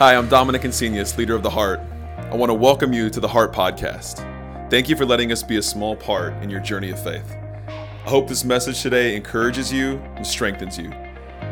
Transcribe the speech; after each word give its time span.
Hi, 0.00 0.16
I'm 0.16 0.30
Dominic 0.30 0.62
Insenius, 0.62 1.18
leader 1.18 1.34
of 1.34 1.42
The 1.42 1.50
Heart. 1.50 1.78
I 2.16 2.34
want 2.34 2.48
to 2.48 2.54
welcome 2.54 2.94
you 2.94 3.10
to 3.10 3.20
the 3.20 3.28
Heart 3.28 3.52
Podcast. 3.52 4.20
Thank 4.70 4.88
you 4.88 4.96
for 4.96 5.04
letting 5.04 5.30
us 5.30 5.42
be 5.42 5.58
a 5.58 5.62
small 5.62 5.94
part 5.94 6.32
in 6.42 6.48
your 6.48 6.60
journey 6.60 6.88
of 6.88 7.04
faith. 7.04 7.36
I 7.68 8.08
hope 8.08 8.26
this 8.26 8.42
message 8.42 8.80
today 8.80 9.14
encourages 9.14 9.70
you 9.70 9.98
and 10.16 10.26
strengthens 10.26 10.78
you. 10.78 10.90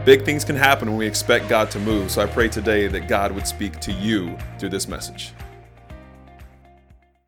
Big 0.07 0.25
things 0.25 0.47
can 0.47 0.57
happen 0.57 0.89
when 0.89 0.97
we 0.97 1.07
expect 1.07 1.51
God 1.51 1.71
to 1.73 1.79
move, 1.79 2.11
so 2.11 2.23
I 2.23 2.27
pray 2.27 2.49
today 2.49 2.87
that 2.87 3.07
God 3.07 3.33
would 3.33 3.47
speak 3.47 3.81
to 3.81 3.93
you 3.93 4.35
through 4.59 4.71
this 4.71 4.89
message. 4.89 5.35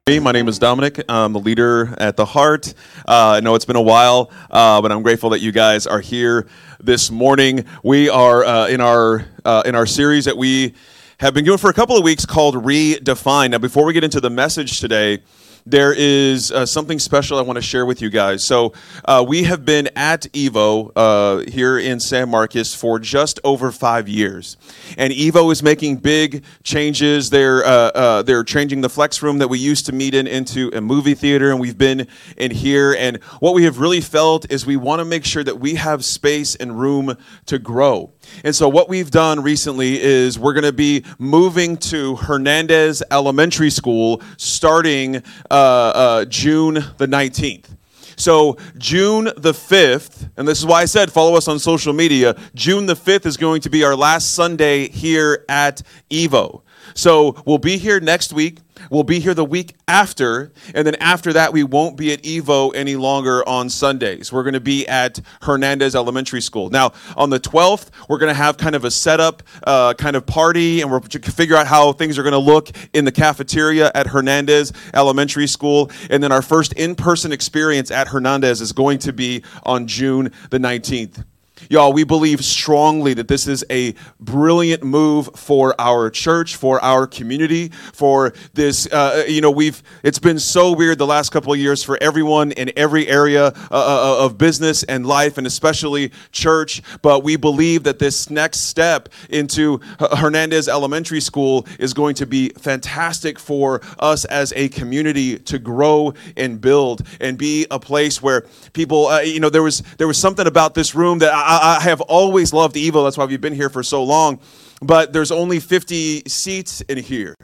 Hey, 0.06 0.20
My 0.20 0.32
name 0.32 0.48
is 0.48 0.58
Dominic. 0.58 1.04
I'm 1.06 1.34
the 1.34 1.38
leader 1.38 1.94
at 1.98 2.16
the 2.16 2.24
Heart. 2.24 2.72
Uh, 3.06 3.34
I 3.36 3.40
know 3.40 3.54
it's 3.56 3.66
been 3.66 3.76
a 3.76 3.82
while, 3.82 4.30
uh, 4.50 4.80
but 4.80 4.90
I'm 4.90 5.02
grateful 5.02 5.28
that 5.30 5.40
you 5.40 5.52
guys 5.52 5.86
are 5.86 6.00
here 6.00 6.46
this 6.82 7.10
morning. 7.10 7.66
We 7.84 8.08
are 8.08 8.42
uh, 8.42 8.68
in 8.68 8.80
our 8.80 9.26
uh, 9.44 9.64
in 9.66 9.74
our 9.74 9.84
series 9.84 10.24
that 10.24 10.38
we 10.38 10.74
have 11.20 11.34
been 11.34 11.44
doing 11.44 11.58
for 11.58 11.68
a 11.68 11.74
couple 11.74 11.98
of 11.98 12.02
weeks 12.02 12.24
called 12.24 12.54
Redefine. 12.54 13.50
Now, 13.50 13.58
before 13.58 13.84
we 13.84 13.92
get 13.92 14.02
into 14.02 14.22
the 14.22 14.30
message 14.30 14.80
today, 14.80 15.18
there 15.66 15.92
is 15.92 16.50
uh, 16.50 16.64
something 16.64 16.98
special 16.98 17.38
I 17.38 17.42
want 17.42 17.58
to 17.58 17.62
share 17.62 17.84
with 17.84 18.00
you 18.00 18.08
guys. 18.08 18.42
So, 18.42 18.72
uh, 19.04 19.22
we 19.28 19.42
have 19.42 19.66
been 19.66 19.90
at 19.94 20.22
Evo 20.32 20.90
uh, 20.96 21.50
here 21.50 21.78
in 21.78 22.00
San 22.00 22.30
Marcos 22.30 22.74
for 22.74 22.98
just 22.98 23.38
over 23.44 23.70
five 23.70 24.08
years, 24.08 24.56
and 24.96 25.12
Evo 25.12 25.52
is 25.52 25.62
making 25.62 25.96
big 25.96 26.42
changes. 26.62 27.28
They're 27.28 27.66
uh, 27.66 27.90
uh, 27.94 28.22
they're 28.22 28.42
changing 28.42 28.80
the 28.80 28.88
flex 28.88 29.22
room 29.22 29.40
that 29.40 29.48
we 29.48 29.58
used 29.58 29.84
to 29.86 29.92
meet 29.92 30.14
in 30.14 30.26
into 30.26 30.70
a 30.72 30.80
movie 30.80 31.12
theater, 31.12 31.50
and 31.50 31.60
we've 31.60 31.76
been 31.76 32.06
in 32.38 32.50
here. 32.50 32.96
And 32.98 33.22
what 33.40 33.52
we 33.52 33.64
have 33.64 33.78
really 33.78 34.00
felt 34.00 34.50
is 34.50 34.64
we 34.64 34.78
want 34.78 35.00
to 35.00 35.04
make 35.04 35.26
sure 35.26 35.44
that 35.44 35.60
we 35.60 35.74
have 35.74 36.02
space 36.02 36.54
and 36.54 36.80
room 36.80 37.18
to 37.44 37.58
grow. 37.58 38.14
And 38.44 38.54
so, 38.54 38.68
what 38.68 38.88
we've 38.88 39.10
done 39.10 39.42
recently 39.42 40.00
is 40.00 40.38
we're 40.38 40.52
going 40.52 40.64
to 40.64 40.72
be 40.72 41.04
moving 41.18 41.76
to 41.78 42.16
Hernandez 42.16 43.02
Elementary 43.10 43.70
School 43.70 44.22
starting 44.36 45.16
uh, 45.16 45.22
uh, 45.50 46.24
June 46.26 46.74
the 46.96 47.06
19th. 47.06 47.76
So, 48.16 48.58
June 48.76 49.24
the 49.36 49.52
5th, 49.52 50.30
and 50.36 50.46
this 50.46 50.58
is 50.58 50.66
why 50.66 50.82
I 50.82 50.84
said 50.84 51.10
follow 51.10 51.36
us 51.36 51.48
on 51.48 51.58
social 51.58 51.92
media, 51.92 52.36
June 52.54 52.86
the 52.86 52.94
5th 52.94 53.26
is 53.26 53.36
going 53.36 53.62
to 53.62 53.70
be 53.70 53.82
our 53.82 53.96
last 53.96 54.34
Sunday 54.34 54.88
here 54.88 55.44
at 55.48 55.82
Evo. 56.10 56.62
So, 56.94 57.42
we'll 57.46 57.58
be 57.58 57.76
here 57.76 58.00
next 58.00 58.32
week. 58.32 58.58
We'll 58.88 59.04
be 59.04 59.20
here 59.20 59.34
the 59.34 59.44
week 59.44 59.74
after, 59.86 60.52
and 60.74 60.86
then 60.86 60.94
after 60.96 61.32
that, 61.34 61.52
we 61.52 61.64
won't 61.64 61.96
be 61.96 62.12
at 62.12 62.22
Evo 62.22 62.72
any 62.74 62.96
longer 62.96 63.46
on 63.46 63.68
Sundays. 63.68 64.32
We're 64.32 64.42
going 64.42 64.54
to 64.54 64.60
be 64.60 64.86
at 64.88 65.20
Hernandez 65.42 65.94
Elementary 65.94 66.40
School. 66.40 66.70
Now, 66.70 66.92
on 67.16 67.30
the 67.30 67.40
12th, 67.40 67.90
we're 68.08 68.18
going 68.18 68.30
to 68.30 68.34
have 68.34 68.56
kind 68.56 68.74
of 68.74 68.84
a 68.84 68.90
setup 68.90 69.42
uh, 69.64 69.94
kind 69.94 70.16
of 70.16 70.24
party, 70.24 70.80
and 70.80 70.90
we're 70.90 71.00
to 71.00 71.18
figure 71.30 71.56
out 71.56 71.66
how 71.66 71.92
things 71.92 72.18
are 72.18 72.22
going 72.22 72.32
to 72.32 72.38
look 72.38 72.70
in 72.92 73.04
the 73.04 73.12
cafeteria 73.12 73.90
at 73.94 74.06
Hernandez 74.06 74.72
Elementary 74.94 75.46
School. 75.46 75.90
And 76.08 76.22
then 76.22 76.32
our 76.32 76.42
first 76.42 76.72
in 76.74 76.94
person 76.94 77.32
experience 77.32 77.90
at 77.90 78.08
Hernandez 78.08 78.60
is 78.60 78.72
going 78.72 78.98
to 79.00 79.12
be 79.12 79.42
on 79.64 79.86
June 79.86 80.32
the 80.50 80.58
19th. 80.58 81.24
Y'all, 81.68 81.92
we 81.92 82.04
believe 82.04 82.44
strongly 82.44 83.14
that 83.14 83.28
this 83.28 83.46
is 83.46 83.64
a 83.70 83.94
brilliant 84.18 84.82
move 84.82 85.28
for 85.34 85.74
our 85.78 86.08
church, 86.08 86.56
for 86.56 86.82
our 86.82 87.06
community, 87.06 87.68
for 87.92 88.32
this. 88.54 88.86
Uh, 88.90 89.24
you 89.28 89.40
know, 89.40 89.50
we've 89.50 89.82
it's 90.02 90.18
been 90.18 90.38
so 90.38 90.72
weird 90.72 90.98
the 90.98 91.06
last 91.06 91.30
couple 91.30 91.52
of 91.52 91.58
years 91.58 91.82
for 91.82 91.98
everyone 92.00 92.52
in 92.52 92.72
every 92.76 93.06
area 93.08 93.48
uh, 93.48 93.52
uh, 93.70 94.24
of 94.24 94.38
business 94.38 94.82
and 94.84 95.06
life, 95.06 95.36
and 95.36 95.46
especially 95.46 96.12
church. 96.32 96.82
But 97.02 97.22
we 97.22 97.36
believe 97.36 97.82
that 97.82 97.98
this 97.98 98.30
next 98.30 98.60
step 98.60 99.08
into 99.28 99.80
Hernandez 99.98 100.68
Elementary 100.68 101.20
School 101.20 101.66
is 101.78 101.92
going 101.92 102.14
to 102.16 102.26
be 102.26 102.50
fantastic 102.50 103.38
for 103.38 103.82
us 103.98 104.24
as 104.24 104.52
a 104.56 104.68
community 104.70 105.38
to 105.40 105.58
grow 105.58 106.14
and 106.36 106.60
build 106.60 107.06
and 107.20 107.36
be 107.36 107.66
a 107.70 107.78
place 107.78 108.22
where 108.22 108.46
people. 108.72 109.08
Uh, 109.08 109.20
you 109.20 109.40
know, 109.40 109.50
there 109.50 109.62
was 109.62 109.82
there 109.98 110.06
was 110.06 110.18
something 110.18 110.46
about 110.46 110.74
this 110.74 110.94
room 110.94 111.18
that. 111.18 111.32
I, 111.34 111.49
I, 111.50 111.78
I 111.78 111.80
have 111.82 112.00
always 112.02 112.52
loved 112.52 112.76
Evo. 112.76 113.04
That's 113.04 113.18
why 113.18 113.24
we've 113.24 113.40
been 113.40 113.54
here 113.54 113.70
for 113.70 113.82
so 113.82 114.04
long. 114.04 114.40
But 114.80 115.12
there's 115.12 115.32
only 115.32 115.58
50 115.60 116.22
seats 116.28 116.80
in 116.82 116.98
here. 116.98 117.34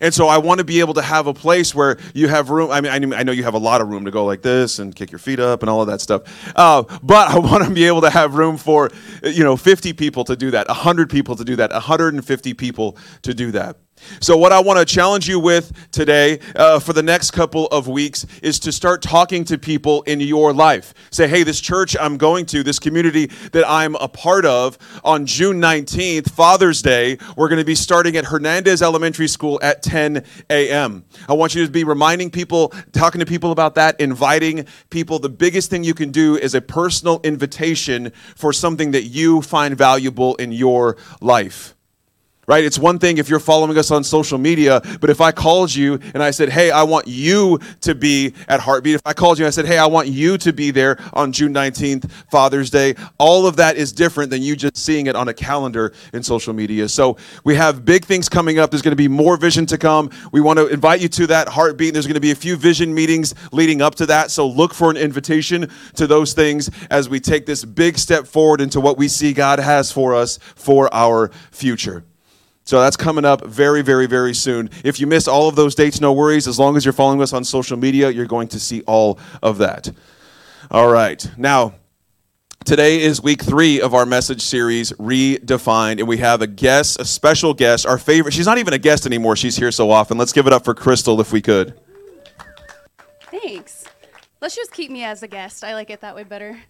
And 0.00 0.14
so 0.14 0.28
I 0.28 0.38
want 0.38 0.58
to 0.58 0.64
be 0.64 0.80
able 0.80 0.94
to 0.94 1.02
have 1.02 1.26
a 1.26 1.34
place 1.34 1.74
where 1.74 1.98
you 2.14 2.28
have 2.28 2.50
room. 2.50 2.70
I 2.70 2.80
mean, 2.80 3.12
I 3.12 3.22
know 3.22 3.32
you 3.32 3.42
have 3.44 3.54
a 3.54 3.58
lot 3.58 3.80
of 3.80 3.88
room 3.88 4.04
to 4.04 4.10
go 4.10 4.24
like 4.24 4.42
this 4.42 4.78
and 4.78 4.94
kick 4.94 5.10
your 5.10 5.18
feet 5.18 5.40
up 5.40 5.62
and 5.62 5.70
all 5.70 5.80
of 5.80 5.88
that 5.88 6.00
stuff. 6.00 6.22
Uh, 6.54 6.84
but 7.02 7.28
I 7.28 7.38
want 7.38 7.64
to 7.64 7.70
be 7.70 7.84
able 7.86 8.02
to 8.02 8.10
have 8.10 8.34
room 8.34 8.58
for, 8.58 8.90
you 9.24 9.42
know, 9.42 9.56
50 9.56 9.92
people 9.94 10.24
to 10.24 10.36
do 10.36 10.50
that, 10.52 10.68
100 10.68 11.10
people 11.10 11.34
to 11.36 11.44
do 11.44 11.56
that, 11.56 11.72
150 11.72 12.54
people 12.54 12.96
to 13.22 13.34
do 13.34 13.50
that. 13.52 13.76
So, 14.20 14.36
what 14.36 14.52
I 14.52 14.60
want 14.60 14.78
to 14.78 14.84
challenge 14.84 15.28
you 15.28 15.40
with 15.40 15.72
today 15.90 16.40
uh, 16.56 16.78
for 16.80 16.92
the 16.92 17.02
next 17.02 17.30
couple 17.30 17.66
of 17.68 17.88
weeks 17.88 18.26
is 18.42 18.58
to 18.60 18.72
start 18.72 19.02
talking 19.02 19.44
to 19.44 19.58
people 19.58 20.02
in 20.02 20.20
your 20.20 20.52
life. 20.52 20.94
Say, 21.10 21.28
hey, 21.28 21.42
this 21.42 21.60
church 21.60 21.96
I'm 21.98 22.16
going 22.16 22.46
to, 22.46 22.62
this 22.62 22.78
community 22.78 23.26
that 23.52 23.64
I'm 23.68 23.94
a 23.96 24.08
part 24.08 24.44
of, 24.44 24.78
on 25.04 25.26
June 25.26 25.60
19th, 25.60 26.30
Father's 26.30 26.82
Day, 26.82 27.18
we're 27.36 27.48
going 27.48 27.60
to 27.60 27.64
be 27.64 27.74
starting 27.74 28.16
at 28.16 28.24
Hernandez 28.24 28.82
Elementary 28.82 29.28
School 29.28 29.58
at 29.62 29.82
10 29.82 30.24
a.m. 30.50 31.04
I 31.28 31.34
want 31.34 31.54
you 31.54 31.64
to 31.64 31.70
be 31.70 31.84
reminding 31.84 32.30
people, 32.30 32.72
talking 32.92 33.20
to 33.20 33.26
people 33.26 33.52
about 33.52 33.74
that, 33.76 34.00
inviting 34.00 34.66
people. 34.90 35.18
The 35.18 35.28
biggest 35.28 35.70
thing 35.70 35.84
you 35.84 35.94
can 35.94 36.10
do 36.10 36.36
is 36.36 36.54
a 36.54 36.60
personal 36.60 37.20
invitation 37.24 38.10
for 38.36 38.52
something 38.52 38.90
that 38.92 39.04
you 39.04 39.42
find 39.42 39.76
valuable 39.76 40.34
in 40.36 40.52
your 40.52 40.96
life 41.20 41.74
right? 42.48 42.64
It's 42.64 42.78
one 42.78 42.98
thing 42.98 43.18
if 43.18 43.28
you're 43.28 43.38
following 43.38 43.76
us 43.76 43.90
on 43.90 44.02
social 44.02 44.38
media, 44.38 44.80
but 45.00 45.10
if 45.10 45.20
I 45.20 45.30
called 45.30 45.72
you 45.72 46.00
and 46.14 46.22
I 46.22 46.30
said, 46.30 46.48
hey, 46.48 46.70
I 46.70 46.82
want 46.82 47.06
you 47.06 47.60
to 47.82 47.94
be 47.94 48.32
at 48.48 48.58
Heartbeat, 48.58 48.94
if 48.94 49.02
I 49.04 49.12
called 49.12 49.38
you 49.38 49.44
and 49.44 49.48
I 49.48 49.50
said, 49.50 49.66
hey, 49.66 49.76
I 49.76 49.84
want 49.84 50.08
you 50.08 50.38
to 50.38 50.52
be 50.52 50.70
there 50.70 50.98
on 51.12 51.30
June 51.30 51.52
19th, 51.52 52.10
Father's 52.30 52.70
Day, 52.70 52.94
all 53.18 53.46
of 53.46 53.56
that 53.56 53.76
is 53.76 53.92
different 53.92 54.30
than 54.30 54.40
you 54.40 54.56
just 54.56 54.78
seeing 54.78 55.08
it 55.08 55.14
on 55.14 55.28
a 55.28 55.34
calendar 55.34 55.92
in 56.14 56.22
social 56.22 56.54
media. 56.54 56.88
So 56.88 57.18
we 57.44 57.54
have 57.54 57.84
big 57.84 58.06
things 58.06 58.30
coming 58.30 58.58
up. 58.58 58.70
There's 58.70 58.82
going 58.82 58.92
to 58.92 58.96
be 58.96 59.08
more 59.08 59.36
vision 59.36 59.66
to 59.66 59.76
come. 59.76 60.10
We 60.32 60.40
want 60.40 60.58
to 60.58 60.68
invite 60.68 61.02
you 61.02 61.08
to 61.08 61.26
that 61.26 61.48
Heartbeat. 61.48 61.92
There's 61.92 62.06
going 62.06 62.14
to 62.14 62.20
be 62.20 62.30
a 62.30 62.34
few 62.34 62.56
vision 62.56 62.94
meetings 62.94 63.34
leading 63.52 63.82
up 63.82 63.94
to 63.96 64.06
that. 64.06 64.30
So 64.30 64.48
look 64.48 64.72
for 64.72 64.90
an 64.90 64.96
invitation 64.96 65.70
to 65.96 66.06
those 66.06 66.32
things 66.32 66.70
as 66.90 67.10
we 67.10 67.20
take 67.20 67.44
this 67.44 67.62
big 67.62 67.98
step 67.98 68.26
forward 68.26 68.62
into 68.62 68.80
what 68.80 68.96
we 68.96 69.06
see 69.06 69.34
God 69.34 69.58
has 69.58 69.92
for 69.92 70.14
us 70.14 70.38
for 70.56 70.88
our 70.94 71.30
future. 71.50 72.04
So 72.68 72.78
that's 72.82 72.98
coming 72.98 73.24
up 73.24 73.46
very, 73.46 73.80
very, 73.80 74.06
very 74.06 74.34
soon. 74.34 74.68
If 74.84 75.00
you 75.00 75.06
miss 75.06 75.26
all 75.26 75.48
of 75.48 75.56
those 75.56 75.74
dates, 75.74 76.02
no 76.02 76.12
worries. 76.12 76.46
As 76.46 76.58
long 76.58 76.76
as 76.76 76.84
you're 76.84 76.92
following 76.92 77.22
us 77.22 77.32
on 77.32 77.42
social 77.42 77.78
media, 77.78 78.10
you're 78.10 78.26
going 78.26 78.46
to 78.48 78.60
see 78.60 78.82
all 78.82 79.18
of 79.42 79.56
that. 79.56 79.90
All 80.70 80.92
right. 80.92 81.26
Now, 81.38 81.76
Today 82.66 83.00
is 83.00 83.22
week 83.22 83.40
three 83.40 83.80
of 83.80 83.94
our 83.94 84.04
message 84.04 84.42
series, 84.42 84.92
Redefined, 84.92 86.00
and 86.00 86.06
we 86.06 86.18
have 86.18 86.42
a 86.42 86.46
guest, 86.46 87.00
a 87.00 87.06
special 87.06 87.54
guest, 87.54 87.86
our 87.86 87.96
favorite. 87.96 88.34
She's 88.34 88.44
not 88.44 88.58
even 88.58 88.74
a 88.74 88.78
guest 88.78 89.06
anymore. 89.06 89.36
She's 89.36 89.56
here 89.56 89.72
so 89.72 89.90
often. 89.90 90.18
Let's 90.18 90.34
give 90.34 90.46
it 90.46 90.52
up 90.52 90.66
for 90.66 90.74
Crystal 90.74 91.18
if 91.22 91.32
we 91.32 91.40
could. 91.40 91.80
Thanks. 93.30 93.86
Let's 94.42 94.54
just 94.54 94.72
keep 94.72 94.90
me 94.90 95.02
as 95.04 95.22
a 95.22 95.28
guest. 95.28 95.64
I 95.64 95.72
like 95.72 95.88
it 95.88 96.02
that 96.02 96.14
way 96.14 96.24
better. 96.24 96.60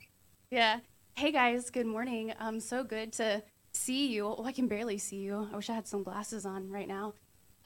Yeah. 0.53 0.79
Hey 1.17 1.33
guys, 1.33 1.71
good 1.71 1.87
morning. 1.87 2.33
Um, 2.39 2.61
so 2.61 2.85
good 2.85 3.13
to 3.15 3.43
see 3.73 4.09
you. 4.09 4.27
Oh, 4.27 4.45
I 4.45 4.53
can 4.53 4.69
barely 4.69 4.99
see 4.99 5.19
you. 5.19 5.49
I 5.53 5.57
wish 5.57 5.71
I 5.71 5.75
had 5.75 5.87
some 5.87 6.03
glasses 6.03 6.47
on 6.47 6.71
right 6.71 6.89
now. 6.89 7.15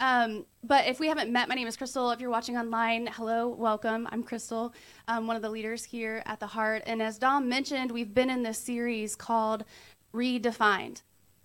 Um, 0.00 0.46
but 0.64 0.86
if 0.88 0.98
we 0.98 1.06
haven't 1.06 1.30
met, 1.30 1.48
my 1.48 1.54
name 1.54 1.68
is 1.68 1.76
Crystal. 1.76 2.10
If 2.10 2.20
you're 2.20 2.30
watching 2.30 2.56
online, 2.56 3.06
hello, 3.06 3.48
welcome. 3.48 4.08
I'm 4.10 4.24
Crystal, 4.24 4.74
I'm 5.06 5.28
one 5.28 5.36
of 5.36 5.42
the 5.42 5.50
leaders 5.50 5.84
here 5.84 6.24
at 6.26 6.41
the 6.41 6.46
Heart. 6.48 6.82
And 6.86 7.00
as 7.00 7.18
Dom 7.18 7.48
mentioned, 7.48 7.92
we've 7.92 8.12
been 8.12 8.28
in 8.28 8.42
this 8.42 8.58
series 8.58 9.14
called 9.14 9.64
Redefined. 10.12 11.02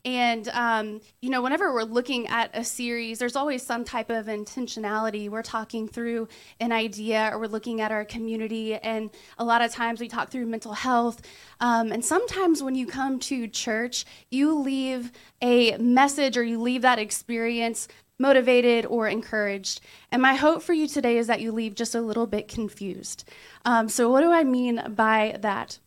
And, 0.08 0.48
um, 0.54 1.02
you 1.20 1.30
know, 1.30 1.42
whenever 1.42 1.74
we're 1.74 1.84
looking 1.84 2.28
at 2.28 2.50
a 2.54 2.64
series, 2.64 3.20
there's 3.20 3.36
always 3.36 3.62
some 3.62 3.84
type 3.84 4.10
of 4.10 4.28
intentionality. 4.28 5.30
We're 5.30 5.42
talking 5.42 5.86
through 5.86 6.30
an 6.62 6.72
idea 6.72 7.30
or 7.34 7.40
we're 7.40 7.48
looking 7.48 7.82
at 7.82 7.92
our 7.92 8.06
community. 8.06 8.76
And 8.76 9.10
a 9.38 9.44
lot 9.44 9.62
of 9.62 9.74
times 9.74 10.00
we 10.00 10.08
talk 10.08 10.30
through 10.30 10.46
mental 10.46 10.72
health. 10.72 11.22
Um, 11.60 11.92
and 11.92 12.06
sometimes 12.06 12.64
when 12.64 12.74
you 12.74 12.88
come 12.88 13.20
to 13.20 13.50
church, 13.50 14.06
you 14.32 14.58
leave 14.58 15.12
a 15.42 15.76
message 15.76 16.38
or 16.38 16.44
you 16.44 16.62
leave 16.62 16.84
that 16.84 17.00
experience 17.00 17.90
motivated 18.18 18.86
or 18.86 19.10
encouraged. 19.10 19.82
And 20.10 20.22
my 20.22 20.36
hope 20.36 20.64
for 20.64 20.72
you 20.72 20.88
today 20.88 21.18
is 21.18 21.28
that 21.28 21.42
you 21.42 21.52
leave 21.52 21.76
just 21.76 21.96
a 21.96 22.02
little 22.02 22.28
bit 22.28 22.48
confused. 22.48 23.30
Um, 23.66 23.90
so, 23.90 24.10
what 24.10 24.22
do 24.22 24.32
I 24.32 24.46
mean 24.46 24.82
by 24.96 25.36
that? 25.42 25.80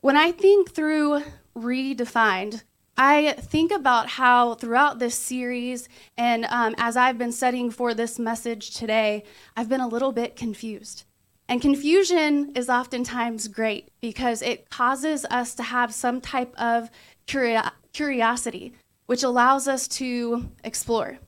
When 0.00 0.16
I 0.16 0.32
think 0.32 0.72
through 0.72 1.22
redefined, 1.56 2.64
I 3.00 3.34
think 3.34 3.70
about 3.70 4.08
how 4.08 4.54
throughout 4.54 4.98
this 4.98 5.14
series 5.14 5.88
and 6.16 6.44
um, 6.46 6.74
as 6.78 6.96
I've 6.96 7.16
been 7.16 7.30
studying 7.30 7.70
for 7.70 7.94
this 7.94 8.18
message 8.18 8.74
today, 8.74 9.22
I've 9.56 9.68
been 9.68 9.80
a 9.80 9.86
little 9.86 10.10
bit 10.10 10.34
confused. 10.34 11.04
And 11.48 11.62
confusion 11.62 12.50
is 12.56 12.68
oftentimes 12.68 13.46
great 13.46 13.92
because 14.00 14.42
it 14.42 14.68
causes 14.68 15.24
us 15.30 15.54
to 15.54 15.62
have 15.62 15.94
some 15.94 16.20
type 16.20 16.52
of 16.60 16.90
curiosity. 17.26 18.72
which 19.06 19.22
allows 19.22 19.66
us 19.66 19.88
to 19.88 20.50
explore. 20.64 21.18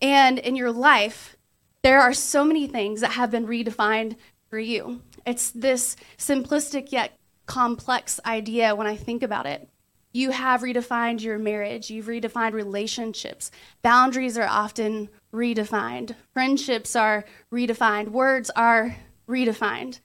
And 0.00 0.38
in 0.38 0.54
your 0.54 0.70
life, 0.70 1.36
there 1.82 2.00
are 2.00 2.12
so 2.12 2.44
many 2.44 2.68
things 2.68 3.00
that 3.00 3.12
have 3.12 3.30
been 3.30 3.46
redefined 3.46 4.14
for 4.48 4.58
you. 4.58 5.02
It's 5.26 5.50
this 5.50 5.96
simplistic 6.16 6.92
yet 6.92 7.18
complex 7.46 8.20
idea 8.24 8.76
when 8.76 8.86
I 8.86 8.94
think 8.94 9.22
about 9.24 9.46
it. 9.46 9.68
You 10.12 10.30
have 10.30 10.62
redefined 10.62 11.22
your 11.22 11.38
marriage, 11.38 11.90
you've 11.90 12.06
redefined 12.06 12.52
relationships. 12.52 13.50
Boundaries 13.82 14.38
are 14.38 14.48
often 14.48 15.10
redefined, 15.32 16.14
friendships 16.32 16.96
are 16.96 17.24
redefined, 17.52 18.08
words 18.08 18.50
are 18.56 18.96
redefined. 19.28 20.00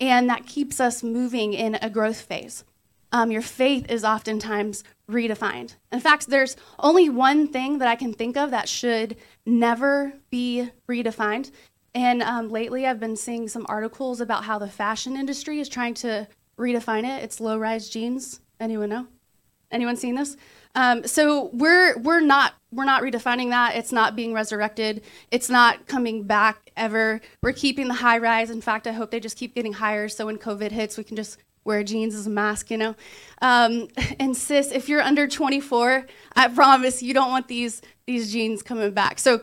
And 0.00 0.28
that 0.28 0.46
keeps 0.46 0.80
us 0.80 1.02
moving 1.02 1.52
in 1.52 1.76
a 1.76 1.90
growth 1.90 2.22
phase. 2.22 2.64
Um, 3.12 3.30
your 3.30 3.42
faith 3.42 3.90
is 3.90 4.04
oftentimes 4.04 4.82
redefined. 5.08 5.76
In 5.92 6.00
fact, 6.00 6.28
there's 6.28 6.56
only 6.78 7.10
one 7.10 7.46
thing 7.46 7.78
that 7.78 7.88
I 7.88 7.94
can 7.94 8.14
think 8.14 8.38
of 8.38 8.50
that 8.50 8.68
should 8.68 9.16
never 9.44 10.14
be 10.30 10.70
redefined. 10.88 11.50
And 11.94 12.22
um, 12.22 12.48
lately, 12.48 12.86
I've 12.86 12.98
been 12.98 13.16
seeing 13.16 13.48
some 13.48 13.66
articles 13.68 14.22
about 14.22 14.44
how 14.44 14.58
the 14.58 14.68
fashion 14.68 15.14
industry 15.14 15.60
is 15.60 15.68
trying 15.68 15.92
to 15.94 16.26
redefine 16.58 17.04
it. 17.04 17.22
It's 17.22 17.38
low-rise 17.38 17.90
jeans. 17.90 18.40
Anyone 18.58 18.88
know? 18.88 19.06
Anyone 19.72 19.96
seen 19.96 20.14
this? 20.14 20.36
Um, 20.74 21.04
so 21.06 21.50
we're 21.52 21.98
we're 21.98 22.20
not 22.20 22.54
we're 22.72 22.84
not 22.84 23.02
redefining 23.02 23.50
that. 23.50 23.76
It's 23.76 23.92
not 23.92 24.16
being 24.16 24.32
resurrected. 24.32 25.02
It's 25.30 25.50
not 25.50 25.86
coming 25.86 26.24
back 26.24 26.70
ever. 26.76 27.20
We're 27.42 27.52
keeping 27.52 27.88
the 27.88 27.94
high 27.94 28.18
rise. 28.18 28.50
In 28.50 28.60
fact, 28.60 28.86
I 28.86 28.92
hope 28.92 29.10
they 29.10 29.20
just 29.20 29.36
keep 29.36 29.54
getting 29.54 29.74
higher. 29.74 30.08
So 30.08 30.26
when 30.26 30.38
COVID 30.38 30.70
hits, 30.70 30.96
we 30.96 31.04
can 31.04 31.16
just 31.16 31.38
wear 31.64 31.84
jeans 31.84 32.14
as 32.14 32.26
a 32.26 32.30
mask, 32.30 32.70
you 32.70 32.78
know. 32.78 32.94
Um, 33.40 33.88
and 34.20 34.36
sis, 34.36 34.72
if 34.72 34.88
you're 34.88 35.02
under 35.02 35.26
24, 35.26 36.06
I 36.34 36.48
promise 36.48 37.02
you 37.02 37.14
don't 37.14 37.30
want 37.30 37.48
these 37.48 37.82
these 38.06 38.32
jeans 38.32 38.62
coming 38.62 38.90
back. 38.92 39.18
So 39.18 39.42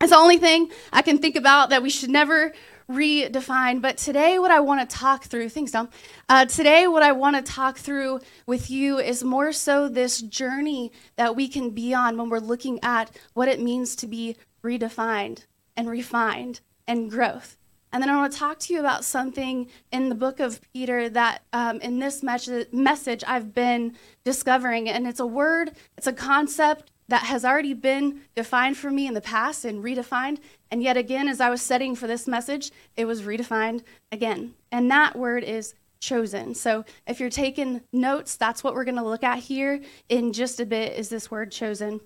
it's 0.00 0.10
the 0.10 0.16
only 0.16 0.38
thing 0.38 0.70
I 0.92 1.02
can 1.02 1.18
think 1.18 1.36
about 1.36 1.70
that 1.70 1.82
we 1.82 1.90
should 1.90 2.10
never 2.10 2.52
redefine. 2.90 3.80
But 3.80 3.96
today, 3.96 4.38
what 4.38 4.50
I 4.50 4.60
want 4.60 4.88
to 4.88 4.96
talk 4.96 5.24
through, 5.24 5.48
thanks, 5.48 5.70
Dom. 5.70 5.88
Uh, 6.28 6.44
today, 6.44 6.86
what 6.86 7.02
I 7.02 7.12
want 7.12 7.36
to 7.36 7.42
talk 7.42 7.78
through 7.78 8.20
with 8.46 8.70
you 8.70 8.98
is 8.98 9.22
more 9.22 9.52
so 9.52 9.88
this 9.88 10.20
journey 10.20 10.92
that 11.16 11.36
we 11.36 11.48
can 11.48 11.70
be 11.70 11.94
on 11.94 12.16
when 12.16 12.28
we're 12.28 12.38
looking 12.38 12.80
at 12.82 13.10
what 13.34 13.48
it 13.48 13.60
means 13.60 13.94
to 13.96 14.06
be 14.06 14.36
redefined 14.62 15.44
and 15.76 15.88
refined 15.88 16.60
and 16.86 17.10
growth. 17.10 17.56
And 17.92 18.02
then 18.02 18.10
I 18.10 18.16
want 18.16 18.32
to 18.32 18.38
talk 18.38 18.58
to 18.60 18.72
you 18.72 18.78
about 18.78 19.04
something 19.04 19.68
in 19.90 20.08
the 20.08 20.14
book 20.14 20.38
of 20.38 20.60
Peter 20.72 21.08
that 21.08 21.42
um, 21.52 21.80
in 21.80 21.98
this 21.98 22.22
mes- 22.22 22.66
message 22.72 23.24
I've 23.26 23.52
been 23.52 23.96
discovering. 24.24 24.88
And 24.88 25.08
it's 25.08 25.18
a 25.18 25.26
word, 25.26 25.72
it's 25.96 26.06
a 26.06 26.12
concept 26.12 26.89
that 27.10 27.24
has 27.24 27.44
already 27.44 27.74
been 27.74 28.20
defined 28.36 28.76
for 28.76 28.90
me 28.90 29.06
in 29.06 29.14
the 29.14 29.20
past 29.20 29.64
and 29.64 29.82
redefined. 29.84 30.38
And 30.70 30.82
yet 30.82 30.96
again, 30.96 31.28
as 31.28 31.40
I 31.40 31.50
was 31.50 31.60
studying 31.60 31.96
for 31.96 32.06
this 32.06 32.28
message, 32.28 32.70
it 32.96 33.04
was 33.04 33.22
redefined 33.22 33.82
again. 34.12 34.54
And 34.70 34.90
that 34.90 35.16
word 35.16 35.42
is 35.42 35.74
chosen. 35.98 36.54
So 36.54 36.84
if 37.08 37.18
you're 37.18 37.28
taking 37.28 37.82
notes, 37.92 38.36
that's 38.36 38.62
what 38.62 38.74
we're 38.74 38.84
going 38.84 38.96
to 38.96 39.02
look 39.02 39.24
at 39.24 39.40
here 39.40 39.80
in 40.08 40.32
just 40.32 40.60
a 40.60 40.66
bit 40.66 40.96
is 40.96 41.08
this 41.08 41.30
word 41.30 41.50
chosen. 41.50 42.00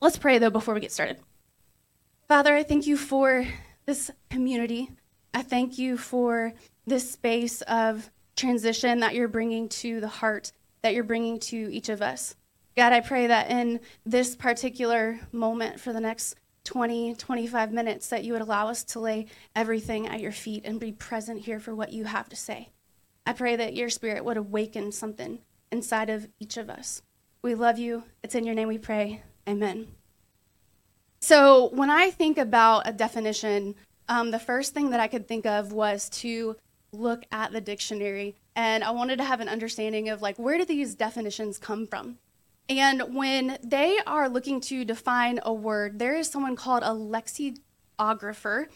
Let's 0.00 0.18
pray 0.18 0.38
though 0.38 0.50
before 0.50 0.74
we 0.74 0.80
get 0.80 0.92
started. 0.92 1.18
Father, 2.26 2.54
I 2.54 2.64
thank 2.64 2.86
you 2.86 2.96
for 2.96 3.46
this 3.86 4.10
community. 4.28 4.90
I 5.32 5.42
thank 5.42 5.78
you 5.78 5.96
for 5.96 6.52
this 6.84 7.10
space 7.12 7.62
of 7.62 8.10
transition 8.34 9.00
that 9.00 9.14
you're 9.14 9.28
bringing 9.28 9.68
to 9.68 10.00
the 10.00 10.08
heart, 10.08 10.50
that 10.82 10.94
you're 10.94 11.04
bringing 11.04 11.38
to 11.40 11.72
each 11.72 11.88
of 11.88 12.02
us. 12.02 12.34
God, 12.76 12.92
I 12.92 13.00
pray 13.00 13.26
that 13.26 13.50
in 13.50 13.80
this 14.04 14.34
particular 14.34 15.20
moment 15.30 15.80
for 15.80 15.92
the 15.92 16.00
next 16.00 16.36
20, 16.64 17.14
25 17.14 17.72
minutes, 17.72 18.08
that 18.08 18.24
you 18.24 18.32
would 18.32 18.42
allow 18.42 18.68
us 18.68 18.84
to 18.84 19.00
lay 19.00 19.26
everything 19.54 20.06
at 20.06 20.20
your 20.20 20.32
feet 20.32 20.64
and 20.64 20.80
be 20.80 20.92
present 20.92 21.42
here 21.42 21.60
for 21.60 21.74
what 21.74 21.92
you 21.92 22.04
have 22.04 22.28
to 22.28 22.36
say. 22.36 22.70
I 23.26 23.32
pray 23.32 23.56
that 23.56 23.74
your 23.74 23.90
spirit 23.90 24.24
would 24.24 24.36
awaken 24.36 24.92
something 24.92 25.40
inside 25.70 26.08
of 26.08 26.28
each 26.40 26.56
of 26.56 26.70
us. 26.70 27.02
We 27.42 27.54
love 27.54 27.78
you. 27.78 28.04
It's 28.22 28.34
in 28.34 28.44
your 28.44 28.54
name 28.54 28.68
we 28.68 28.78
pray. 28.78 29.22
Amen. 29.48 29.88
So, 31.20 31.70
when 31.70 31.90
I 31.90 32.10
think 32.10 32.38
about 32.38 32.88
a 32.88 32.92
definition 32.92 33.74
um, 34.08 34.30
the 34.30 34.38
first 34.38 34.74
thing 34.74 34.90
that 34.90 35.00
I 35.00 35.08
could 35.08 35.26
think 35.26 35.46
of 35.46 35.72
was 35.72 36.08
to 36.10 36.56
look 36.92 37.24
at 37.32 37.52
the 37.52 37.60
dictionary. 37.60 38.36
And 38.54 38.84
I 38.84 38.90
wanted 38.90 39.16
to 39.16 39.24
have 39.24 39.40
an 39.40 39.48
understanding 39.48 40.08
of 40.08 40.20
like, 40.20 40.38
where 40.38 40.58
do 40.58 40.64
these 40.64 40.94
definitions 40.94 41.58
come 41.58 41.86
from? 41.86 42.18
And 42.68 43.14
when 43.14 43.58
they 43.62 43.98
are 44.06 44.28
looking 44.28 44.60
to 44.62 44.84
define 44.84 45.40
a 45.42 45.52
word, 45.52 45.98
there 45.98 46.16
is 46.16 46.28
someone 46.28 46.56
called 46.56 46.82
a 46.84 46.94
lexicographer. 46.94 48.68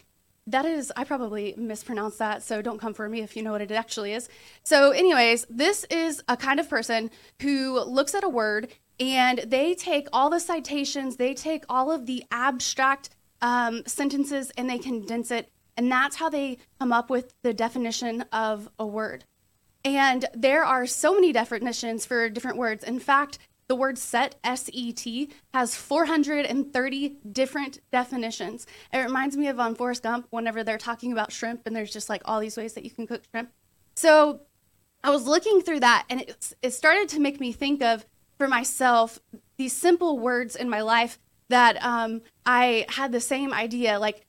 That 0.49 0.65
is, 0.65 0.93
I 0.97 1.05
probably 1.05 1.55
mispronounced 1.57 2.19
that, 2.19 2.43
so 2.43 2.63
don't 2.63 2.81
come 2.81 2.95
for 2.95 3.09
me 3.09 3.21
if 3.21 3.37
you 3.37 3.43
know 3.43 3.53
what 3.53 3.63
it 3.63 3.73
actually 3.73 4.13
is. 4.13 4.29
So, 4.63 4.91
anyways, 4.91 5.45
this 5.51 5.85
is 5.91 6.23
a 6.29 6.37
kind 6.37 6.61
of 6.61 6.69
person 6.69 7.11
who 7.43 7.81
looks 7.81 8.15
at 8.15 8.23
a 8.23 8.29
word 8.29 8.69
and 9.01 9.41
they 9.47 9.75
take 9.75 10.09
all 10.13 10.31
the 10.31 10.41
citations, 10.41 11.17
they 11.17 11.35
take 11.35 11.65
all 11.69 11.91
of 11.91 12.07
the 12.07 12.25
abstract 12.31 13.11
um, 13.43 13.83
sentences 13.87 14.51
and 14.57 14.71
they 14.71 14.79
condense 14.79 15.31
it. 15.31 15.51
And 15.77 15.91
that's 15.91 16.17
how 16.17 16.31
they 16.31 16.59
come 16.79 16.93
up 16.93 17.11
with 17.11 17.35
the 17.43 17.53
definition 17.53 18.23
of 18.33 18.69
a 18.79 18.87
word. 18.87 19.25
And 19.85 20.25
there 20.35 20.65
are 20.65 20.87
so 20.87 21.15
many 21.15 21.33
definitions 21.33 22.07
for 22.07 22.29
different 22.31 22.57
words. 22.57 22.83
In 22.83 22.99
fact, 22.99 23.39
the 23.69 23.77
word 23.77 23.99
set, 23.99 24.37
S 24.45 24.71
E 24.73 24.93
T, 24.93 25.31
has 25.53 25.75
430 25.75 27.17
different 27.33 27.81
definitions. 27.91 28.67
It 28.93 28.99
reminds 28.99 29.37
me 29.37 29.49
of 29.49 29.59
on 29.59 29.75
Forrest 29.75 30.03
Gump 30.03 30.27
whenever 30.31 30.63
they're 30.63 30.79
talking 30.79 31.13
about 31.13 31.33
shrimp 31.33 31.63
and 31.67 31.75
there's 31.75 31.93
just 31.93 32.09
like 32.09 32.23
all 32.25 32.41
these 32.41 32.57
ways 32.57 32.75
that 32.75 32.85
you 32.85 32.91
can 32.91 33.07
cook 33.07 33.23
shrimp. 33.31 33.51
So 33.97 34.41
I 35.03 35.11
was 35.11 35.27
looking 35.27 35.61
through 35.61 35.81
that 35.81 36.05
and 36.09 36.23
it, 36.23 36.55
it 36.63 36.71
started 36.71 37.09
to 37.11 37.21
make 37.21 37.41
me 37.41 37.53
think 37.53 37.83
of 37.83 38.07
for 38.39 38.47
myself 38.47 39.19
these 39.57 39.73
simple 39.73 40.19
words 40.19 40.57
in 40.57 40.69
my 40.69 40.83
life 40.83 41.19
that 41.49 41.83
um, 41.83 42.23
I 42.45 42.87
had 42.89 43.13
the 43.13 43.21
same 43.21 43.53
idea. 43.53 43.99
Like, 43.99 44.27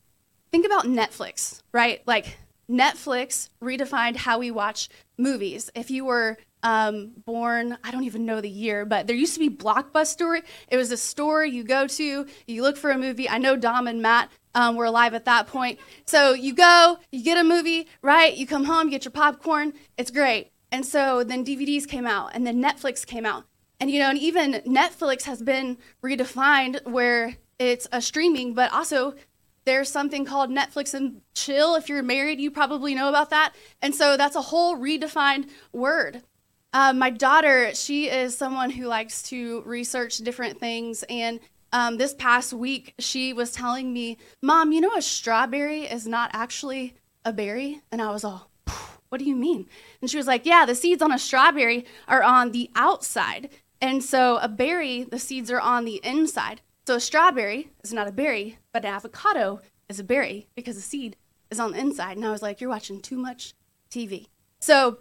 think 0.51 0.65
about 0.65 0.85
Netflix, 0.85 1.61
right? 1.73 2.01
Like, 2.05 2.37
Netflix 2.69 3.49
redefined 3.61 4.17
how 4.17 4.39
we 4.39 4.51
watch 4.51 4.89
movies. 5.17 5.69
If 5.73 5.89
you 5.89 6.05
were 6.05 6.37
um, 6.63 7.11
born, 7.25 7.77
I 7.83 7.91
don't 7.91 8.03
even 8.03 8.25
know 8.25 8.41
the 8.41 8.49
year, 8.49 8.85
but 8.85 9.07
there 9.07 9.15
used 9.15 9.33
to 9.35 9.39
be 9.39 9.49
Blockbuster. 9.49 10.41
It 10.69 10.77
was 10.77 10.91
a 10.91 10.97
store 10.97 11.45
you 11.45 11.63
go 11.63 11.87
to, 11.87 12.25
you 12.47 12.61
look 12.61 12.77
for 12.77 12.91
a 12.91 12.97
movie. 12.97 13.29
I 13.29 13.37
know 13.37 13.55
Dom 13.55 13.87
and 13.87 14.01
Matt 14.01 14.29
um, 14.55 14.75
were 14.75 14.85
alive 14.85 15.13
at 15.13 15.25
that 15.25 15.47
point. 15.47 15.79
So 16.05 16.33
you 16.33 16.53
go, 16.53 16.97
you 17.11 17.23
get 17.23 17.37
a 17.37 17.43
movie, 17.43 17.87
right? 18.01 18.35
You 18.35 18.47
come 18.47 18.65
home, 18.65 18.87
you 18.87 18.91
get 18.91 19.05
your 19.05 19.11
popcorn. 19.11 19.73
It's 19.97 20.11
great. 20.11 20.51
And 20.71 20.85
so 20.85 21.23
then 21.23 21.45
DVDs 21.45 21.87
came 21.87 22.05
out, 22.05 22.31
and 22.33 22.45
then 22.45 22.61
Netflix 22.61 23.05
came 23.05 23.25
out. 23.25 23.45
And 23.79 23.91
you 23.91 23.99
know, 23.99 24.09
and 24.09 24.17
even 24.17 24.53
Netflix 24.65 25.23
has 25.23 25.41
been 25.41 25.77
redefined 26.03 26.85
where 26.85 27.37
it's 27.59 27.87
a 27.91 28.01
streaming, 28.01 28.53
but 28.53 28.73
also 28.73 29.13
there's 29.65 29.89
something 29.89 30.25
called 30.25 30.49
Netflix 30.49 30.93
and 30.93 31.21
chill. 31.35 31.75
If 31.75 31.89
you're 31.89 32.01
married, 32.01 32.39
you 32.39 32.49
probably 32.49 32.95
know 32.95 33.09
about 33.09 33.29
that. 33.29 33.53
And 33.81 33.93
so 33.93 34.17
that's 34.17 34.35
a 34.35 34.41
whole 34.41 34.77
redefined 34.77 35.49
word. 35.71 36.23
Uh, 36.77 36.93
my 36.93 37.09
daughter, 37.09 37.73
she 37.73 38.07
is 38.07 38.37
someone 38.37 38.69
who 38.69 38.85
likes 38.85 39.23
to 39.23 39.63
research 39.65 40.19
different 40.19 40.59
things. 40.59 41.03
And 41.09 41.39
um, 41.73 41.97
this 41.97 42.13
past 42.13 42.53
week, 42.53 42.93
she 42.99 43.33
was 43.33 43.51
telling 43.51 43.91
me, 43.91 44.19
Mom, 44.43 44.71
you 44.71 44.79
know, 44.79 44.93
a 44.95 45.01
strawberry 45.01 45.85
is 45.85 46.05
not 46.05 46.29
actually 46.33 46.93
a 47.25 47.33
berry? 47.33 47.81
And 47.91 47.99
I 47.99 48.11
was 48.11 48.23
all, 48.23 48.51
what 49.09 49.17
do 49.17 49.25
you 49.25 49.35
mean? 49.35 49.65
And 50.01 50.11
she 50.11 50.17
was 50.17 50.27
like, 50.27 50.45
Yeah, 50.45 50.67
the 50.67 50.75
seeds 50.75 51.01
on 51.01 51.11
a 51.11 51.17
strawberry 51.17 51.83
are 52.07 52.21
on 52.21 52.51
the 52.51 52.69
outside. 52.75 53.49
And 53.81 54.03
so 54.03 54.37
a 54.37 54.47
berry, 54.47 55.01
the 55.01 55.17
seeds 55.17 55.49
are 55.49 55.59
on 55.59 55.83
the 55.83 55.99
inside. 56.03 56.61
So 56.85 56.97
a 56.97 56.99
strawberry 56.99 57.71
is 57.83 57.91
not 57.91 58.07
a 58.07 58.11
berry, 58.11 58.59
but 58.71 58.85
an 58.85 58.93
avocado 58.93 59.61
is 59.89 59.99
a 59.99 60.03
berry 60.03 60.47
because 60.53 60.75
the 60.75 60.83
seed 60.83 61.15
is 61.49 61.59
on 61.59 61.71
the 61.71 61.79
inside. 61.79 62.17
And 62.17 62.25
I 62.27 62.29
was 62.29 62.43
like, 62.43 62.61
you're 62.61 62.69
watching 62.69 63.01
too 63.01 63.17
much 63.17 63.55
TV. 63.89 64.27
So 64.59 64.99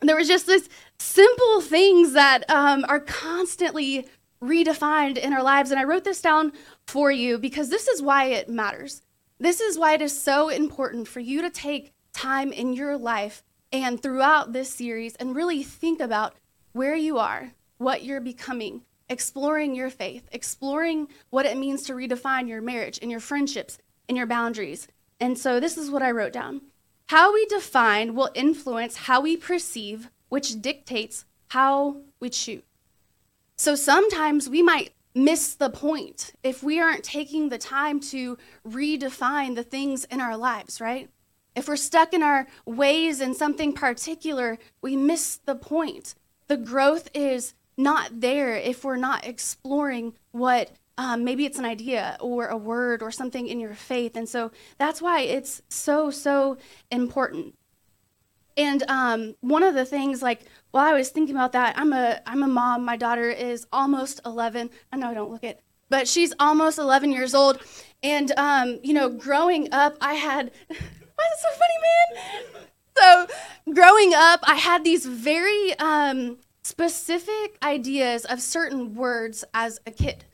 there 0.00 0.16
was 0.16 0.28
just 0.28 0.46
this 0.46 0.68
simple 0.98 1.60
things 1.60 2.12
that 2.12 2.48
um, 2.50 2.84
are 2.88 3.00
constantly 3.00 4.06
redefined 4.42 5.16
in 5.16 5.32
our 5.32 5.42
lives. 5.42 5.70
And 5.70 5.80
I 5.80 5.84
wrote 5.84 6.04
this 6.04 6.20
down 6.20 6.52
for 6.86 7.10
you 7.10 7.38
because 7.38 7.70
this 7.70 7.88
is 7.88 8.02
why 8.02 8.26
it 8.26 8.48
matters. 8.48 9.02
This 9.38 9.60
is 9.60 9.78
why 9.78 9.94
it 9.94 10.02
is 10.02 10.20
so 10.20 10.48
important 10.48 11.08
for 11.08 11.20
you 11.20 11.42
to 11.42 11.50
take 11.50 11.92
time 12.12 12.52
in 12.52 12.72
your 12.72 12.96
life 12.96 13.42
and 13.72 14.00
throughout 14.00 14.52
this 14.52 14.72
series 14.72 15.16
and 15.16 15.34
really 15.34 15.62
think 15.62 16.00
about 16.00 16.34
where 16.72 16.94
you 16.94 17.18
are, 17.18 17.52
what 17.78 18.04
you're 18.04 18.20
becoming, 18.20 18.82
exploring 19.08 19.74
your 19.74 19.90
faith, 19.90 20.28
exploring 20.32 21.08
what 21.30 21.46
it 21.46 21.58
means 21.58 21.82
to 21.84 21.92
redefine 21.92 22.48
your 22.48 22.62
marriage 22.62 22.98
and 23.02 23.10
your 23.10 23.20
friendships 23.20 23.78
and 24.08 24.16
your 24.16 24.26
boundaries. 24.26 24.86
And 25.18 25.38
so 25.38 25.58
this 25.58 25.76
is 25.76 25.90
what 25.90 26.02
I 26.02 26.10
wrote 26.10 26.32
down. 26.32 26.60
How 27.14 27.32
we 27.32 27.46
define 27.46 28.16
will 28.16 28.30
influence 28.34 28.96
how 28.96 29.20
we 29.20 29.36
perceive, 29.36 30.10
which 30.30 30.60
dictates 30.60 31.24
how 31.46 31.98
we 32.18 32.28
choose. 32.28 32.64
So 33.56 33.76
sometimes 33.76 34.48
we 34.48 34.62
might 34.62 34.94
miss 35.14 35.54
the 35.54 35.70
point 35.70 36.32
if 36.42 36.64
we 36.64 36.80
aren't 36.80 37.04
taking 37.04 37.50
the 37.50 37.56
time 37.56 38.00
to 38.10 38.36
redefine 38.66 39.54
the 39.54 39.62
things 39.62 40.02
in 40.06 40.20
our 40.20 40.36
lives, 40.36 40.80
right? 40.80 41.08
If 41.54 41.68
we're 41.68 41.76
stuck 41.76 42.14
in 42.14 42.24
our 42.24 42.48
ways 42.66 43.20
in 43.20 43.32
something 43.32 43.74
particular, 43.74 44.58
we 44.82 44.96
miss 44.96 45.36
the 45.36 45.54
point. 45.54 46.16
The 46.48 46.56
growth 46.56 47.10
is 47.14 47.54
not 47.76 48.22
there 48.22 48.56
if 48.56 48.82
we're 48.82 48.96
not 48.96 49.24
exploring 49.24 50.14
what 50.32 50.72
um, 50.96 51.24
maybe 51.24 51.44
it's 51.44 51.58
an 51.58 51.64
idea 51.64 52.16
or 52.20 52.46
a 52.46 52.56
word 52.56 53.02
or 53.02 53.10
something 53.10 53.46
in 53.46 53.58
your 53.58 53.74
faith. 53.74 54.16
And 54.16 54.28
so 54.28 54.52
that's 54.78 55.02
why 55.02 55.22
it's 55.22 55.62
so, 55.68 56.10
so 56.10 56.56
important. 56.90 57.54
And 58.56 58.84
um, 58.88 59.34
one 59.40 59.62
of 59.62 59.74
the 59.74 59.84
things, 59.84 60.22
like 60.22 60.42
while 60.70 60.84
I 60.84 60.92
was 60.92 61.10
thinking 61.10 61.34
about 61.34 61.52
that, 61.52 61.76
I'm 61.76 61.92
a 61.92 62.20
I'm 62.26 62.42
a 62.42 62.46
mom. 62.46 62.84
My 62.84 62.96
daughter 62.96 63.28
is 63.28 63.66
almost 63.72 64.20
11. 64.24 64.70
I 64.92 64.96
know 64.96 65.08
I 65.08 65.14
don't 65.14 65.30
look 65.30 65.42
it, 65.42 65.60
but 65.88 66.06
she's 66.06 66.32
almost 66.38 66.78
11 66.78 67.10
years 67.10 67.34
old. 67.34 67.60
And 68.02 68.32
um, 68.36 68.78
you 68.84 68.94
know, 68.94 69.08
growing 69.08 69.72
up, 69.72 69.96
I 70.00 70.14
had 70.14 70.52
why 70.68 70.74
is 70.76 70.78
it 70.78 71.40
so 71.40 71.48
funny, 71.50 71.78
man? 71.82 72.64
So 72.96 73.26
growing 73.74 74.12
up, 74.14 74.40
I 74.44 74.54
had 74.54 74.84
these 74.84 75.04
very 75.04 75.76
um, 75.80 76.38
specific 76.62 77.58
ideas 77.62 78.24
of 78.24 78.40
certain 78.40 78.94
words 78.94 79.44
as 79.52 79.80
a 79.84 79.90
kid. 79.90 80.24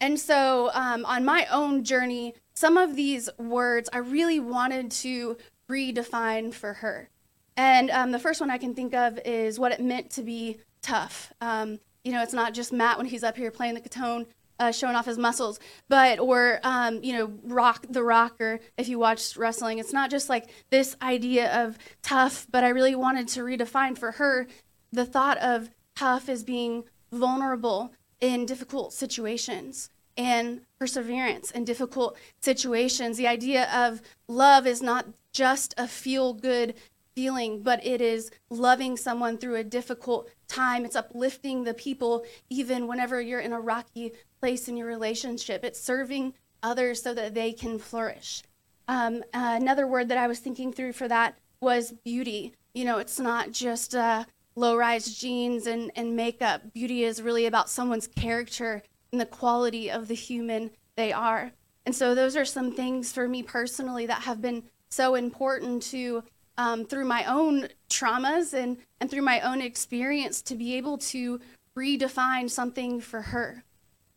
And 0.00 0.18
so 0.18 0.70
um, 0.74 1.04
on 1.04 1.24
my 1.24 1.46
own 1.46 1.84
journey, 1.84 2.34
some 2.54 2.76
of 2.76 2.96
these 2.96 3.28
words 3.38 3.88
I 3.92 3.98
really 3.98 4.40
wanted 4.40 4.90
to 4.92 5.36
redefine 5.68 6.52
for 6.52 6.74
her. 6.74 7.10
And 7.56 7.90
um, 7.90 8.12
the 8.12 8.18
first 8.18 8.40
one 8.40 8.50
I 8.50 8.58
can 8.58 8.74
think 8.74 8.94
of 8.94 9.18
is 9.24 9.58
what 9.58 9.72
it 9.72 9.80
meant 9.80 10.10
to 10.10 10.22
be 10.22 10.58
tough. 10.80 11.32
Um, 11.40 11.80
you 12.04 12.12
know, 12.12 12.22
it's 12.22 12.32
not 12.32 12.54
just 12.54 12.72
Matt 12.72 12.96
when 12.96 13.06
he's 13.06 13.24
up 13.24 13.36
here 13.36 13.50
playing 13.50 13.74
the 13.74 13.80
cajon, 13.80 14.26
uh, 14.60 14.70
showing 14.70 14.96
off 14.96 15.06
his 15.06 15.18
muscles, 15.18 15.58
but 15.88 16.18
or 16.18 16.60
um, 16.62 17.02
you 17.02 17.12
know, 17.12 17.32
rock 17.44 17.84
the 17.88 18.02
rocker. 18.02 18.60
If 18.76 18.88
you 18.88 18.98
watched 18.98 19.36
wrestling, 19.36 19.78
it's 19.78 19.92
not 19.92 20.10
just 20.10 20.28
like 20.28 20.48
this 20.70 20.96
idea 21.02 21.64
of 21.64 21.78
tough, 22.02 22.46
but 22.50 22.64
I 22.64 22.68
really 22.68 22.94
wanted 22.94 23.28
to 23.28 23.40
redefine 23.40 23.98
for 23.98 24.12
her 24.12 24.46
the 24.92 25.04
thought 25.04 25.38
of 25.38 25.70
tough 25.96 26.28
as 26.28 26.44
being 26.44 26.84
vulnerable 27.12 27.92
in 28.20 28.46
difficult 28.46 28.92
situations 28.92 29.90
and 30.16 30.62
perseverance 30.78 31.50
in 31.52 31.64
difficult 31.64 32.16
situations. 32.40 33.16
The 33.16 33.28
idea 33.28 33.70
of 33.72 34.02
love 34.26 34.66
is 34.66 34.82
not 34.82 35.06
just 35.32 35.74
a 35.78 35.86
feel 35.86 36.34
good 36.34 36.74
feeling, 37.14 37.62
but 37.62 37.84
it 37.84 38.00
is 38.00 38.30
loving 38.50 38.96
someone 38.96 39.38
through 39.38 39.56
a 39.56 39.64
difficult 39.64 40.28
time. 40.48 40.84
It's 40.84 40.96
uplifting 40.96 41.64
the 41.64 41.74
people, 41.74 42.24
even 42.50 42.86
whenever 42.86 43.20
you're 43.20 43.40
in 43.40 43.52
a 43.52 43.60
rocky 43.60 44.12
place 44.40 44.68
in 44.68 44.76
your 44.76 44.86
relationship. 44.86 45.64
It's 45.64 45.80
serving 45.80 46.34
others 46.62 47.02
so 47.02 47.14
that 47.14 47.34
they 47.34 47.52
can 47.52 47.78
flourish. 47.78 48.42
Um, 48.88 49.22
uh, 49.34 49.58
another 49.60 49.86
word 49.86 50.08
that 50.08 50.18
I 50.18 50.26
was 50.26 50.38
thinking 50.38 50.72
through 50.72 50.92
for 50.92 51.08
that 51.08 51.36
was 51.60 51.92
beauty. 52.04 52.54
You 52.72 52.84
know, 52.84 52.98
it's 52.98 53.20
not 53.20 53.52
just 53.52 53.94
uh, 53.94 54.24
low 54.58 54.76
rise 54.76 55.16
jeans 55.16 55.66
and, 55.66 55.90
and 55.94 56.16
makeup. 56.16 56.72
Beauty 56.74 57.04
is 57.04 57.22
really 57.22 57.46
about 57.46 57.70
someone's 57.70 58.06
character 58.06 58.82
and 59.12 59.20
the 59.20 59.26
quality 59.26 59.90
of 59.90 60.08
the 60.08 60.14
human 60.14 60.70
they 60.96 61.12
are. 61.12 61.52
And 61.86 61.94
so, 61.94 62.14
those 62.14 62.36
are 62.36 62.44
some 62.44 62.72
things 62.72 63.12
for 63.12 63.28
me 63.28 63.42
personally 63.42 64.06
that 64.06 64.22
have 64.22 64.42
been 64.42 64.64
so 64.90 65.14
important 65.14 65.82
to, 65.84 66.24
um, 66.58 66.84
through 66.84 67.06
my 67.06 67.24
own 67.24 67.68
traumas 67.88 68.52
and, 68.52 68.78
and 69.00 69.10
through 69.10 69.22
my 69.22 69.40
own 69.40 69.62
experience, 69.62 70.42
to 70.42 70.54
be 70.54 70.74
able 70.76 70.98
to 70.98 71.40
redefine 71.76 72.50
something 72.50 73.00
for 73.00 73.22
her. 73.22 73.64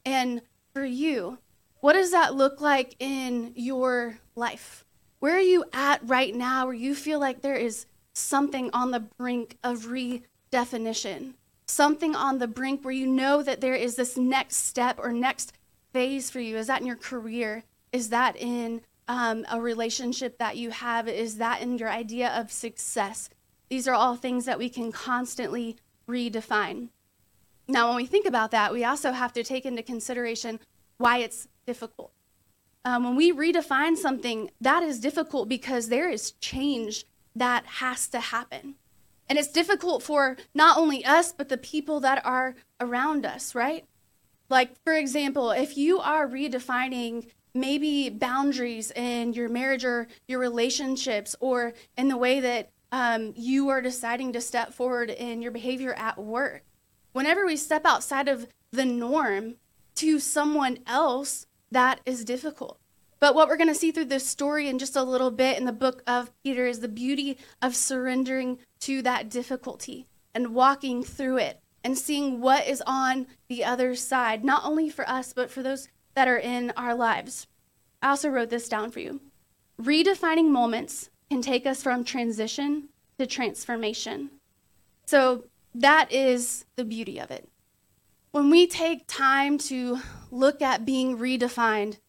And 0.05 0.41
for 0.73 0.83
you, 0.83 1.37
what 1.79 1.93
does 1.93 2.11
that 2.11 2.35
look 2.35 2.59
like 2.59 2.95
in 2.99 3.53
your 3.55 4.17
life? 4.35 4.85
Where 5.19 5.35
are 5.35 5.39
you 5.39 5.65
at 5.71 6.01
right 6.03 6.35
now 6.35 6.65
where 6.65 6.73
you 6.73 6.95
feel 6.95 7.19
like 7.19 7.41
there 7.41 7.55
is 7.55 7.85
something 8.13 8.69
on 8.73 8.91
the 8.91 8.99
brink 8.99 9.57
of 9.63 9.85
redefinition? 10.51 11.33
Something 11.65 12.15
on 12.15 12.39
the 12.39 12.47
brink 12.47 12.83
where 12.83 12.93
you 12.93 13.07
know 13.07 13.41
that 13.43 13.61
there 13.61 13.75
is 13.75 13.95
this 13.95 14.17
next 14.17 14.57
step 14.57 14.99
or 14.99 15.13
next 15.13 15.53
phase 15.93 16.29
for 16.29 16.39
you? 16.39 16.57
Is 16.57 16.67
that 16.67 16.81
in 16.81 16.87
your 16.87 16.95
career? 16.95 17.63
Is 17.91 18.09
that 18.09 18.35
in 18.35 18.81
um, 19.07 19.45
a 19.49 19.59
relationship 19.59 20.37
that 20.37 20.57
you 20.57 20.71
have? 20.71 21.07
Is 21.07 21.37
that 21.37 21.61
in 21.61 21.77
your 21.77 21.89
idea 21.89 22.29
of 22.29 22.51
success? 22.51 23.29
These 23.69 23.87
are 23.87 23.95
all 23.95 24.15
things 24.15 24.45
that 24.45 24.59
we 24.59 24.69
can 24.69 24.91
constantly 24.91 25.77
redefine. 26.07 26.89
Now, 27.67 27.87
when 27.87 27.97
we 27.97 28.05
think 28.05 28.25
about 28.25 28.51
that, 28.51 28.73
we 28.73 28.83
also 28.83 29.11
have 29.11 29.31
to 29.33 29.43
take 29.43 29.65
into 29.65 29.83
consideration 29.83 30.59
why 30.97 31.19
it's 31.19 31.47
difficult. 31.65 32.11
Um, 32.83 33.03
when 33.03 33.15
we 33.15 33.31
redefine 33.31 33.95
something, 33.95 34.51
that 34.59 34.83
is 34.83 34.99
difficult 34.99 35.47
because 35.47 35.87
there 35.87 36.09
is 36.09 36.31
change 36.33 37.05
that 37.35 37.65
has 37.65 38.07
to 38.09 38.19
happen. 38.19 38.75
And 39.31 39.39
it's 39.39 39.47
difficult 39.47 40.03
for 40.03 40.35
not 40.53 40.77
only 40.77 41.05
us, 41.05 41.31
but 41.31 41.47
the 41.47 41.55
people 41.55 42.01
that 42.01 42.21
are 42.25 42.53
around 42.81 43.25
us, 43.25 43.55
right? 43.55 43.85
Like, 44.49 44.75
for 44.83 44.91
example, 44.91 45.51
if 45.51 45.77
you 45.77 46.01
are 46.01 46.27
redefining 46.27 47.27
maybe 47.53 48.09
boundaries 48.09 48.91
in 48.91 49.31
your 49.31 49.47
marriage 49.47 49.85
or 49.85 50.09
your 50.27 50.37
relationships, 50.37 51.33
or 51.39 51.71
in 51.97 52.09
the 52.09 52.17
way 52.17 52.41
that 52.41 52.71
um, 52.91 53.31
you 53.37 53.69
are 53.69 53.81
deciding 53.81 54.33
to 54.33 54.41
step 54.41 54.73
forward 54.73 55.09
in 55.09 55.41
your 55.41 55.53
behavior 55.53 55.93
at 55.93 56.17
work, 56.17 56.63
whenever 57.13 57.45
we 57.45 57.55
step 57.55 57.85
outside 57.85 58.27
of 58.27 58.47
the 58.73 58.83
norm 58.83 59.55
to 59.95 60.19
someone 60.19 60.79
else, 60.85 61.47
that 61.71 62.01
is 62.05 62.25
difficult. 62.25 62.80
But 63.21 63.35
what 63.35 63.47
we're 63.47 63.57
going 63.57 63.67
to 63.69 63.75
see 63.75 63.91
through 63.91 64.05
this 64.05 64.25
story 64.25 64.67
in 64.67 64.79
just 64.79 64.95
a 64.95 65.03
little 65.03 65.29
bit 65.29 65.59
in 65.59 65.65
the 65.65 65.71
book 65.71 66.01
of 66.07 66.31
Peter 66.43 66.65
is 66.65 66.79
the 66.79 66.87
beauty 66.87 67.37
of 67.61 67.75
surrendering 67.75 68.57
to 68.79 69.03
that 69.03 69.29
difficulty 69.29 70.07
and 70.33 70.55
walking 70.55 71.03
through 71.03 71.37
it 71.37 71.61
and 71.83 71.95
seeing 71.95 72.41
what 72.41 72.67
is 72.67 72.81
on 72.87 73.27
the 73.47 73.63
other 73.63 73.93
side, 73.93 74.43
not 74.43 74.65
only 74.65 74.89
for 74.89 75.07
us, 75.07 75.33
but 75.33 75.51
for 75.51 75.61
those 75.61 75.87
that 76.15 76.27
are 76.27 76.39
in 76.39 76.73
our 76.75 76.95
lives. 76.95 77.45
I 78.01 78.09
also 78.09 78.27
wrote 78.27 78.49
this 78.49 78.67
down 78.67 78.89
for 78.89 78.99
you. 78.99 79.21
Redefining 79.79 80.49
moments 80.49 81.11
can 81.29 81.43
take 81.43 81.67
us 81.67 81.83
from 81.83 82.03
transition 82.03 82.89
to 83.19 83.27
transformation. 83.27 84.31
So 85.05 85.45
that 85.75 86.11
is 86.11 86.65
the 86.75 86.85
beauty 86.85 87.19
of 87.19 87.29
it. 87.29 87.47
When 88.31 88.49
we 88.49 88.65
take 88.65 89.05
time 89.05 89.59
to 89.59 89.99
look 90.31 90.61
at 90.63 90.85
being 90.85 91.19
redefined, 91.19 91.99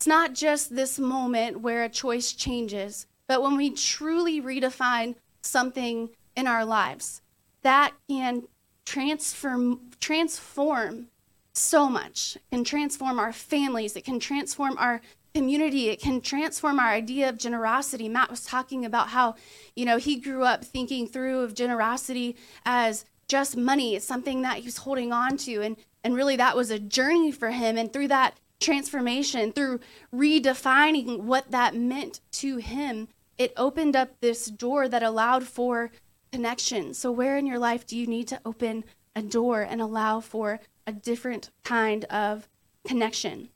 it's 0.00 0.06
not 0.06 0.32
just 0.32 0.74
this 0.74 0.98
moment 0.98 1.60
where 1.60 1.84
a 1.84 1.88
choice 1.90 2.32
changes, 2.32 3.06
but 3.26 3.42
when 3.42 3.58
we 3.58 3.68
truly 3.68 4.40
redefine 4.40 5.14
something 5.42 6.08
in 6.34 6.46
our 6.46 6.64
lives, 6.64 7.20
that 7.60 7.92
can 8.08 8.44
transform 8.86 9.90
transform 10.00 11.08
so 11.52 11.90
much. 11.90 12.36
It 12.36 12.50
can 12.50 12.64
transform 12.64 13.18
our 13.18 13.30
families, 13.30 13.94
it 13.94 14.06
can 14.06 14.18
transform 14.18 14.78
our 14.78 15.02
community, 15.34 15.90
it 15.90 16.00
can 16.00 16.22
transform 16.22 16.78
our 16.78 16.88
idea 16.88 17.28
of 17.28 17.36
generosity. 17.36 18.08
Matt 18.08 18.30
was 18.30 18.46
talking 18.46 18.86
about 18.86 19.08
how, 19.08 19.34
you 19.76 19.84
know, 19.84 19.98
he 19.98 20.18
grew 20.18 20.44
up 20.44 20.64
thinking 20.64 21.08
through 21.08 21.40
of 21.40 21.52
generosity 21.52 22.36
as 22.64 23.04
just 23.28 23.54
money. 23.54 23.96
It's 23.96 24.06
something 24.06 24.40
that 24.40 24.60
he's 24.60 24.78
holding 24.78 25.12
on 25.12 25.36
to. 25.36 25.60
And, 25.60 25.76
and 26.02 26.16
really, 26.16 26.36
that 26.36 26.56
was 26.56 26.70
a 26.70 26.78
journey 26.78 27.32
for 27.32 27.50
him. 27.50 27.76
And 27.76 27.92
through 27.92 28.08
that 28.08 28.38
transformation, 28.60 29.52
through 29.52 29.80
redefining 30.14 31.20
what 31.20 31.50
that 31.50 31.74
meant 31.74 32.20
to 32.32 32.58
him, 32.58 33.08
it 33.38 33.52
opened 33.56 33.96
up 33.96 34.20
this 34.20 34.46
door 34.46 34.88
that 34.88 35.02
allowed 35.02 35.44
for 35.44 35.90
connection. 36.30 36.94
So, 36.94 37.10
where 37.10 37.36
in 37.36 37.46
your 37.46 37.58
life 37.58 37.86
do 37.86 37.96
you 37.96 38.06
need 38.06 38.28
to 38.28 38.40
open 38.44 38.84
a 39.16 39.22
door 39.22 39.62
and 39.62 39.80
allow 39.80 40.20
for 40.20 40.60
a 40.86 40.92
different 40.92 41.50
kind 41.64 42.04
of 42.04 42.48
connection? 42.84 43.48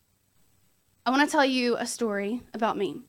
I 1.06 1.10
want 1.10 1.28
to 1.28 1.30
tell 1.30 1.44
you 1.44 1.76
a 1.76 1.86
story 1.86 2.40
about 2.52 2.76
me. 2.76 3.02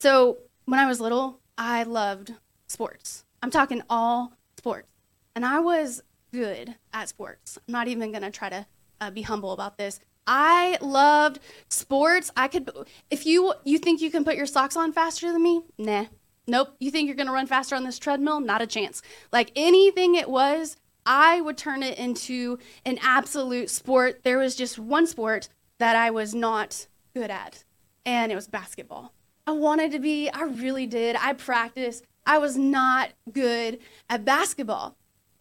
So, 0.00 0.38
when 0.64 0.80
I 0.80 0.86
was 0.86 1.00
little, 1.00 1.40
I 1.58 1.82
loved 1.84 2.34
sports. 2.66 3.24
I'm 3.42 3.50
talking 3.50 3.82
all 3.88 4.32
sports. 4.56 4.88
And 5.34 5.44
I 5.44 5.60
was 5.60 6.02
good 6.32 6.76
at 6.92 7.08
sports. 7.08 7.58
I'm 7.68 7.72
not 7.72 7.88
even 7.88 8.10
going 8.10 8.22
to 8.22 8.30
try 8.30 8.48
to 8.48 8.66
uh, 9.00 9.10
be 9.10 9.22
humble 9.22 9.52
about 9.52 9.78
this. 9.78 10.00
I 10.26 10.78
loved 10.80 11.38
sports. 11.68 12.30
I 12.36 12.48
could 12.48 12.70
if 13.10 13.26
you 13.26 13.54
you 13.64 13.78
think 13.78 14.00
you 14.00 14.10
can 14.10 14.24
put 14.24 14.36
your 14.36 14.46
socks 14.46 14.76
on 14.76 14.92
faster 14.92 15.32
than 15.32 15.42
me? 15.42 15.62
Nah. 15.78 16.06
Nope. 16.48 16.76
You 16.78 16.90
think 16.90 17.06
you're 17.06 17.16
going 17.16 17.26
to 17.26 17.32
run 17.32 17.46
faster 17.46 17.74
on 17.74 17.84
this 17.84 17.98
treadmill? 17.98 18.40
Not 18.40 18.62
a 18.62 18.66
chance. 18.66 19.02
Like 19.32 19.50
anything 19.56 20.14
it 20.14 20.30
was, 20.30 20.76
I 21.04 21.40
would 21.40 21.56
turn 21.56 21.82
it 21.82 21.98
into 21.98 22.58
an 22.84 22.98
absolute 23.02 23.68
sport. 23.70 24.22
There 24.22 24.38
was 24.38 24.54
just 24.54 24.78
one 24.78 25.06
sport 25.06 25.48
that 25.78 25.96
I 25.96 26.10
was 26.10 26.34
not 26.34 26.86
good 27.14 27.30
at, 27.30 27.64
and 28.04 28.30
it 28.30 28.36
was 28.36 28.46
basketball. 28.48 29.12
I 29.46 29.52
wanted 29.52 29.92
to 29.92 29.98
be, 29.98 30.28
I 30.28 30.42
really 30.42 30.86
did. 30.86 31.16
I 31.16 31.32
practiced. 31.32 32.04
I 32.24 32.38
was 32.38 32.56
not 32.56 33.10
good 33.32 33.78
at 34.10 34.24
basketball. 34.24 34.96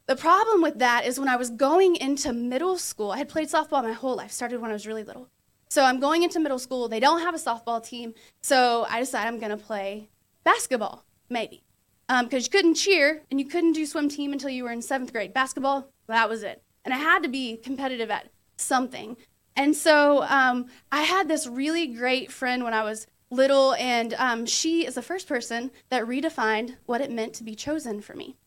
The 0.07 0.15
problem 0.15 0.61
with 0.61 0.77
that 0.79 1.05
is 1.05 1.19
when 1.19 1.29
I 1.29 1.35
was 1.35 1.49
going 1.49 1.95
into 1.95 2.31
middle 2.31 2.77
school, 2.77 3.11
I 3.11 3.17
had 3.17 3.29
played 3.29 3.49
softball 3.49 3.83
my 3.83 3.91
whole 3.91 4.15
life, 4.15 4.31
started 4.31 4.61
when 4.61 4.69
I 4.69 4.73
was 4.73 4.85
really 4.85 5.03
little. 5.03 5.29
So 5.69 5.83
I'm 5.83 5.99
going 5.99 6.21
into 6.21 6.39
middle 6.39 6.59
school. 6.59 6.87
They 6.87 6.99
don't 6.99 7.21
have 7.21 7.33
a 7.33 7.39
softball 7.39 7.83
team. 7.83 8.13
So 8.41 8.85
I 8.87 8.99
decided 8.99 9.27
I'm 9.27 9.39
going 9.39 9.57
to 9.57 9.63
play 9.63 10.09
basketball, 10.43 11.05
maybe. 11.27 11.63
Because 12.07 12.23
um, 12.23 12.39
you 12.39 12.49
couldn't 12.49 12.75
cheer 12.75 13.23
and 13.31 13.39
you 13.39 13.47
couldn't 13.47 13.73
do 13.73 13.85
swim 13.87 14.07
team 14.07 14.31
until 14.31 14.51
you 14.51 14.63
were 14.63 14.71
in 14.71 14.83
seventh 14.83 15.11
grade. 15.11 15.33
Basketball, 15.33 15.89
that 16.07 16.29
was 16.29 16.43
it. 16.43 16.61
And 16.83 16.93
I 16.93 16.97
had 16.97 17.23
to 17.23 17.29
be 17.29 17.57
competitive 17.57 18.11
at 18.11 18.29
something. 18.57 19.17
And 19.55 19.75
so 19.75 20.23
um, 20.23 20.67
I 20.91 21.01
had 21.01 21.27
this 21.27 21.47
really 21.47 21.87
great 21.87 22.31
friend 22.31 22.63
when 22.63 22.75
I 22.75 22.83
was 22.83 23.07
little, 23.31 23.73
and 23.73 24.13
um, 24.13 24.45
she 24.45 24.85
is 24.85 24.93
the 24.95 25.01
first 25.01 25.27
person 25.27 25.71
that 25.89 26.03
redefined 26.05 26.75
what 26.85 27.01
it 27.01 27.11
meant 27.11 27.33
to 27.35 27.43
be 27.43 27.55
chosen 27.55 28.01
for 28.01 28.13
me. 28.13 28.37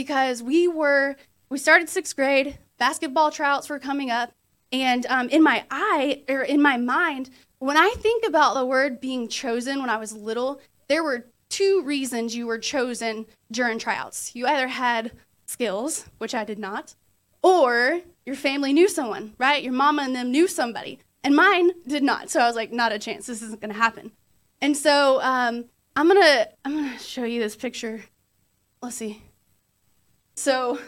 Because 0.00 0.42
we 0.42 0.66
were, 0.66 1.14
we 1.50 1.58
started 1.58 1.90
sixth 1.90 2.16
grade, 2.16 2.56
basketball 2.78 3.30
tryouts 3.30 3.68
were 3.68 3.78
coming 3.78 4.10
up, 4.10 4.32
and 4.72 5.04
um, 5.10 5.28
in 5.28 5.42
my 5.42 5.66
eye, 5.70 6.22
or 6.26 6.40
in 6.40 6.62
my 6.62 6.78
mind, 6.78 7.28
when 7.58 7.76
I 7.76 7.90
think 7.98 8.26
about 8.26 8.54
the 8.54 8.64
word 8.64 8.98
being 8.98 9.28
chosen 9.28 9.78
when 9.78 9.90
I 9.90 9.98
was 9.98 10.14
little, 10.14 10.58
there 10.88 11.04
were 11.04 11.26
two 11.50 11.82
reasons 11.84 12.34
you 12.34 12.46
were 12.46 12.56
chosen 12.56 13.26
during 13.52 13.78
tryouts. 13.78 14.34
You 14.34 14.46
either 14.46 14.68
had 14.68 15.12
skills, 15.44 16.06
which 16.16 16.34
I 16.34 16.44
did 16.44 16.58
not, 16.58 16.94
or 17.42 18.00
your 18.24 18.36
family 18.36 18.72
knew 18.72 18.88
someone, 18.88 19.34
right? 19.36 19.62
Your 19.62 19.74
mama 19.74 20.00
and 20.00 20.16
them 20.16 20.30
knew 20.30 20.48
somebody. 20.48 20.98
And 21.22 21.36
mine 21.36 21.72
did 21.86 22.02
not. 22.02 22.30
So 22.30 22.40
I 22.40 22.46
was 22.46 22.56
like, 22.56 22.72
not 22.72 22.90
a 22.90 22.98
chance. 22.98 23.26
This 23.26 23.42
isn't 23.42 23.60
going 23.60 23.74
to 23.74 23.78
happen. 23.78 24.12
And 24.62 24.74
so 24.74 25.20
um, 25.20 25.66
I'm 25.94 26.08
gonna 26.08 26.46
I'm 26.64 26.74
gonna 26.74 26.98
show 26.98 27.24
you 27.24 27.38
this 27.38 27.54
picture. 27.54 28.04
Let's 28.80 28.96
see. 28.96 29.22
So 30.34 30.78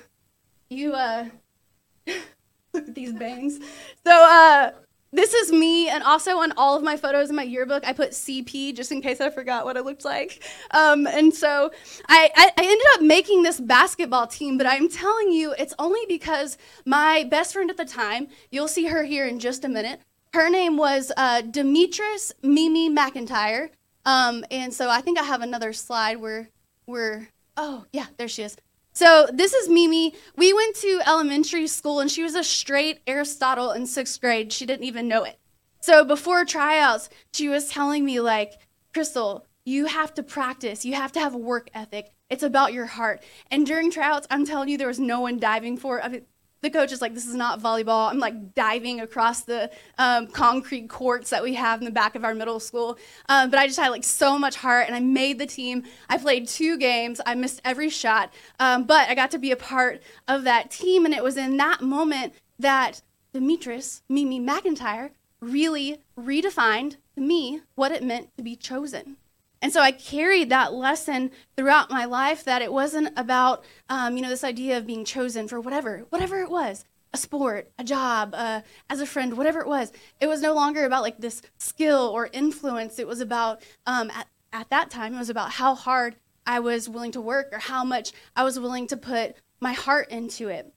you 0.70 0.92
uh, 0.92 1.26
look 2.06 2.88
at 2.88 2.94
these 2.94 3.12
bangs. 3.12 3.58
So 4.04 4.12
uh, 4.12 4.72
this 5.12 5.34
is 5.34 5.52
me, 5.52 5.90
and 5.90 6.02
also 6.02 6.38
on 6.38 6.52
all 6.56 6.74
of 6.74 6.82
my 6.82 6.96
photos 6.96 7.28
in 7.28 7.36
my 7.36 7.42
yearbook, 7.42 7.86
I 7.86 7.92
put 7.92 8.12
CP 8.12 8.74
just 8.74 8.90
in 8.90 9.02
case 9.02 9.20
I 9.20 9.28
forgot 9.28 9.66
what 9.66 9.76
it 9.76 9.84
looked 9.84 10.06
like. 10.06 10.42
Um, 10.70 11.06
and 11.06 11.34
so 11.34 11.70
I, 12.08 12.30
I, 12.34 12.50
I, 12.56 12.64
ended 12.64 12.86
up 12.94 13.02
making 13.02 13.42
this 13.42 13.60
basketball 13.60 14.26
team, 14.26 14.56
but 14.56 14.66
I'm 14.66 14.88
telling 14.88 15.30
you, 15.30 15.54
it's 15.58 15.74
only 15.78 16.00
because 16.08 16.56
my 16.86 17.26
best 17.30 17.52
friend 17.52 17.68
at 17.68 17.76
the 17.76 17.84
time, 17.84 18.28
you'll 18.50 18.68
see 18.68 18.86
her 18.86 19.04
here 19.04 19.26
in 19.26 19.38
just 19.38 19.64
a 19.64 19.68
minute, 19.68 20.00
her 20.32 20.48
name 20.48 20.78
was 20.78 21.12
uh, 21.18 21.42
Demetris 21.42 22.32
Mimi 22.42 22.88
McIntyre. 22.88 23.68
Um, 24.06 24.46
and 24.50 24.72
so 24.72 24.88
I 24.88 25.02
think 25.02 25.18
I 25.18 25.24
have 25.24 25.42
another 25.42 25.74
slide 25.74 26.16
where, 26.16 26.48
where, 26.86 27.28
oh, 27.58 27.84
yeah, 27.92 28.06
there 28.16 28.28
she 28.28 28.44
is. 28.44 28.56
So 28.92 29.26
this 29.32 29.54
is 29.54 29.68
Mimi. 29.68 30.14
We 30.36 30.52
went 30.52 30.76
to 30.76 31.00
elementary 31.06 31.66
school 31.66 32.00
and 32.00 32.10
she 32.10 32.22
was 32.22 32.34
a 32.34 32.44
straight 32.44 33.00
Aristotle 33.06 33.72
in 33.72 33.86
sixth 33.86 34.20
grade. 34.20 34.52
She 34.52 34.66
didn't 34.66 34.84
even 34.84 35.08
know 35.08 35.24
it. 35.24 35.38
So 35.80 36.04
before 36.04 36.44
tryouts, 36.44 37.08
she 37.32 37.48
was 37.48 37.68
telling 37.68 38.04
me, 38.04 38.20
like, 38.20 38.52
Crystal, 38.94 39.46
you 39.64 39.86
have 39.86 40.14
to 40.14 40.22
practice. 40.22 40.84
You 40.84 40.94
have 40.94 41.12
to 41.12 41.20
have 41.20 41.34
a 41.34 41.38
work 41.38 41.70
ethic. 41.74 42.12
It's 42.30 42.42
about 42.42 42.72
your 42.72 42.86
heart. 42.86 43.22
And 43.50 43.66
during 43.66 43.90
tryouts, 43.90 44.26
I'm 44.30 44.46
telling 44.46 44.68
you, 44.68 44.78
there 44.78 44.88
was 44.88 45.00
no 45.00 45.20
one 45.20 45.38
diving 45.38 45.76
for 45.76 45.98
it. 45.98 46.26
The 46.62 46.70
coach 46.70 46.92
is 46.92 47.02
like, 47.02 47.12
this 47.12 47.26
is 47.26 47.34
not 47.34 47.60
volleyball. 47.60 48.08
I'm 48.08 48.18
like 48.18 48.54
diving 48.54 49.00
across 49.00 49.42
the 49.42 49.70
um, 49.98 50.28
concrete 50.28 50.88
courts 50.88 51.30
that 51.30 51.42
we 51.42 51.54
have 51.54 51.80
in 51.80 51.84
the 51.84 51.90
back 51.90 52.14
of 52.14 52.24
our 52.24 52.34
middle 52.34 52.60
school. 52.60 52.96
Um, 53.28 53.50
but 53.50 53.58
I 53.58 53.66
just 53.66 53.78
had 53.78 53.88
like 53.88 54.04
so 54.04 54.38
much 54.38 54.56
heart 54.56 54.86
and 54.86 54.94
I 54.94 55.00
made 55.00 55.38
the 55.38 55.46
team. 55.46 55.82
I 56.08 56.18
played 56.18 56.46
two 56.46 56.78
games. 56.78 57.20
I 57.26 57.34
missed 57.34 57.60
every 57.64 57.90
shot. 57.90 58.32
Um, 58.60 58.84
but 58.84 59.08
I 59.08 59.14
got 59.14 59.32
to 59.32 59.38
be 59.38 59.50
a 59.50 59.56
part 59.56 60.02
of 60.28 60.44
that 60.44 60.70
team. 60.70 61.04
And 61.04 61.12
it 61.12 61.22
was 61.22 61.36
in 61.36 61.56
that 61.56 61.82
moment 61.82 62.34
that 62.60 63.02
Demetris, 63.34 64.02
Mimi 64.08 64.40
McIntyre, 64.40 65.10
really 65.40 65.98
redefined 66.16 66.96
to 67.16 67.20
me 67.20 67.60
what 67.74 67.90
it 67.90 68.04
meant 68.04 68.34
to 68.36 68.42
be 68.42 68.54
chosen. 68.54 69.16
And 69.62 69.72
so 69.72 69.80
I 69.80 69.92
carried 69.92 70.50
that 70.50 70.74
lesson 70.74 71.30
throughout 71.56 71.88
my 71.88 72.04
life 72.04 72.44
that 72.44 72.60
it 72.60 72.72
wasn't 72.72 73.16
about, 73.16 73.64
um, 73.88 74.16
you 74.16 74.22
know, 74.22 74.28
this 74.28 74.44
idea 74.44 74.76
of 74.76 74.86
being 74.86 75.04
chosen 75.04 75.48
for 75.48 75.60
whatever, 75.60 76.04
whatever 76.10 76.42
it 76.42 76.50
was 76.50 76.84
a 77.14 77.18
sport, 77.18 77.70
a 77.78 77.84
job, 77.84 78.34
uh, 78.34 78.62
as 78.88 79.00
a 79.00 79.06
friend, 79.06 79.36
whatever 79.36 79.60
it 79.60 79.68
was. 79.68 79.92
It 80.18 80.26
was 80.28 80.40
no 80.40 80.54
longer 80.54 80.84
about 80.84 81.02
like 81.02 81.18
this 81.18 81.42
skill 81.58 82.08
or 82.08 82.30
influence. 82.32 82.98
It 82.98 83.06
was 83.06 83.20
about, 83.20 83.62
um, 83.86 84.10
at, 84.10 84.28
at 84.52 84.70
that 84.70 84.90
time, 84.90 85.14
it 85.14 85.18
was 85.18 85.28
about 85.28 85.52
how 85.52 85.74
hard 85.74 86.16
I 86.46 86.60
was 86.60 86.88
willing 86.88 87.12
to 87.12 87.20
work 87.20 87.50
or 87.52 87.58
how 87.58 87.84
much 87.84 88.12
I 88.34 88.44
was 88.44 88.58
willing 88.58 88.86
to 88.88 88.96
put 88.96 89.36
my 89.60 89.74
heart 89.74 90.10
into 90.10 90.48
it. 90.48 90.72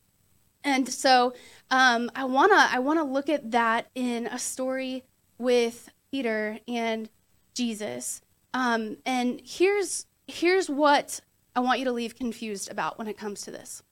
And 0.63 0.89
so 0.89 1.33
um, 1.69 2.11
I 2.15 2.25
wanna 2.25 2.67
I 2.71 2.79
wanna 2.79 3.03
look 3.03 3.29
at 3.29 3.51
that 3.51 3.87
in 3.93 4.27
a 4.27 4.39
story 4.39 5.03
with 5.37 5.89
Peter 6.11 6.59
and 6.67 7.09
Jesus. 7.53 8.21
Um, 8.55 8.97
and 9.05 9.41
here's 9.43 10.07
here's 10.27 10.69
what 10.69 11.19
I 11.55 11.59
want 11.59 11.79
you 11.79 11.85
to 11.85 11.91
leave 11.91 12.15
confused 12.15 12.71
about 12.71 12.97
when 12.97 13.07
it 13.07 13.17
comes 13.17 13.41
to 13.41 13.51
this. 13.51 13.83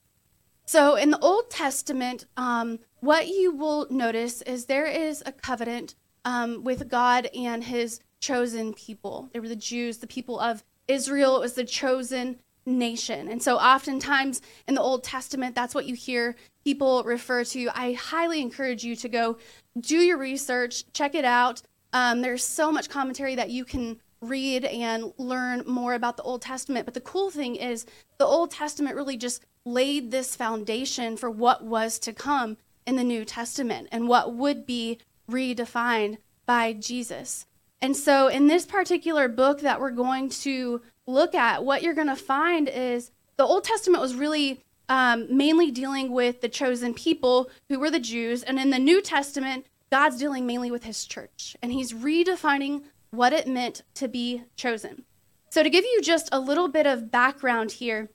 So 0.66 0.96
in 0.96 1.12
the 1.12 1.20
Old 1.20 1.50
Testament, 1.50 2.26
um, 2.38 2.80
what 3.02 3.28
you 3.28 3.52
will 3.52 3.88
notice 3.92 4.42
is 4.44 4.66
there 4.66 4.86
is 4.86 5.22
a 5.26 5.34
covenant 5.34 5.96
um, 6.24 6.64
with 6.64 6.88
God 6.88 7.28
and 7.36 7.66
His 7.66 8.00
chosen 8.22 8.74
people. 8.74 9.30
They 9.34 9.42
were 9.42 9.50
the 9.50 9.56
Jews, 9.58 9.98
the 9.98 10.08
people 10.08 10.40
of 10.40 10.64
Israel. 10.88 11.36
It 11.36 11.42
was 11.42 11.54
the 11.56 11.66
chosen 11.66 12.40
nation. 12.66 13.28
And 13.28 13.44
so 13.44 13.58
oftentimes 13.58 14.42
in 14.66 14.76
the 14.76 14.82
Old 14.82 15.04
Testament, 15.04 15.56
that's 15.56 15.76
what 15.76 15.86
you 15.86 15.96
hear 15.96 16.38
people 16.64 17.04
refer 17.04 17.44
to. 17.44 17.70
I 17.76 17.94
highly 17.94 18.40
encourage 18.40 18.86
you 18.86 18.96
to 18.96 19.10
go 19.10 19.38
do 19.78 19.98
your 19.98 20.18
research, 20.18 20.86
check 20.94 21.16
it 21.16 21.26
out. 21.26 21.62
Um, 21.92 22.22
there's 22.22 22.46
so 22.46 22.72
much 22.72 22.90
commentary 22.90 23.36
that 23.36 23.50
you 23.50 23.66
can 23.66 24.00
read 24.24 24.66
and 24.66 25.14
learn 25.18 25.64
more 25.66 25.94
about 25.94 26.18
the 26.18 26.24
Old 26.24 26.42
Testament. 26.42 26.86
But 26.86 26.94
the 26.94 27.02
cool 27.02 27.30
thing 27.30 27.56
is, 27.56 27.86
the 28.18 28.26
Old 28.26 28.52
Testament 28.52 28.96
really 28.96 29.18
just 29.18 29.46
laid 29.66 30.12
this 30.12 30.36
foundation 30.36 31.18
for 31.18 31.30
what 31.30 31.64
was 31.64 32.00
to 32.00 32.14
come 32.14 32.58
in 32.86 32.96
the 32.96 33.04
New 33.04 33.26
Testament 33.26 33.88
and 33.92 34.08
what 34.08 34.34
would 34.34 34.66
be 34.66 35.00
redefined 35.30 36.18
by 36.46 36.74
Jesus. 36.74 37.46
And 37.82 37.96
so, 37.96 38.28
in 38.28 38.48
this 38.48 38.66
particular 38.66 39.28
book 39.28 39.62
that 39.62 39.80
we're 39.80 39.92
going 39.92 40.30
to 40.30 40.82
look 41.06 41.36
at, 41.36 41.66
what 41.66 41.84
you're 41.84 41.94
going 41.94 42.08
to 42.08 42.16
find 42.16 42.70
is 42.70 43.12
the 43.38 43.44
Old 43.44 43.64
Testament 43.64 44.02
was 44.02 44.16
really 44.16 44.64
um, 44.90 45.28
mainly 45.30 45.72
dealing 45.72 46.12
with 46.12 46.42
the 46.42 46.50
chosen 46.50 46.94
people 46.94 47.50
who 47.70 47.80
were 47.80 47.92
the 47.92 48.00
Jews. 48.00 48.44
And 48.44 48.60
in 48.60 48.70
the 48.70 48.80
New 48.80 49.02
Testament, 49.02 49.66
God's 49.92 50.18
dealing 50.18 50.46
mainly 50.46 50.72
with 50.72 50.86
his 50.86 51.06
church. 51.06 51.56
And 51.62 51.72
he's 51.72 51.94
redefining 51.94 52.84
what 53.14 53.32
it 53.32 53.48
meant 53.48 53.84
to 53.94 54.08
be 54.08 54.44
chosen. 54.56 55.06
So, 55.52 55.62
to 55.62 55.70
give 55.70 55.86
you 55.86 56.02
just 56.02 56.30
a 56.32 56.40
little 56.40 56.68
bit 56.68 56.88
of 56.88 57.12
background 57.12 57.74
here, 57.74 58.10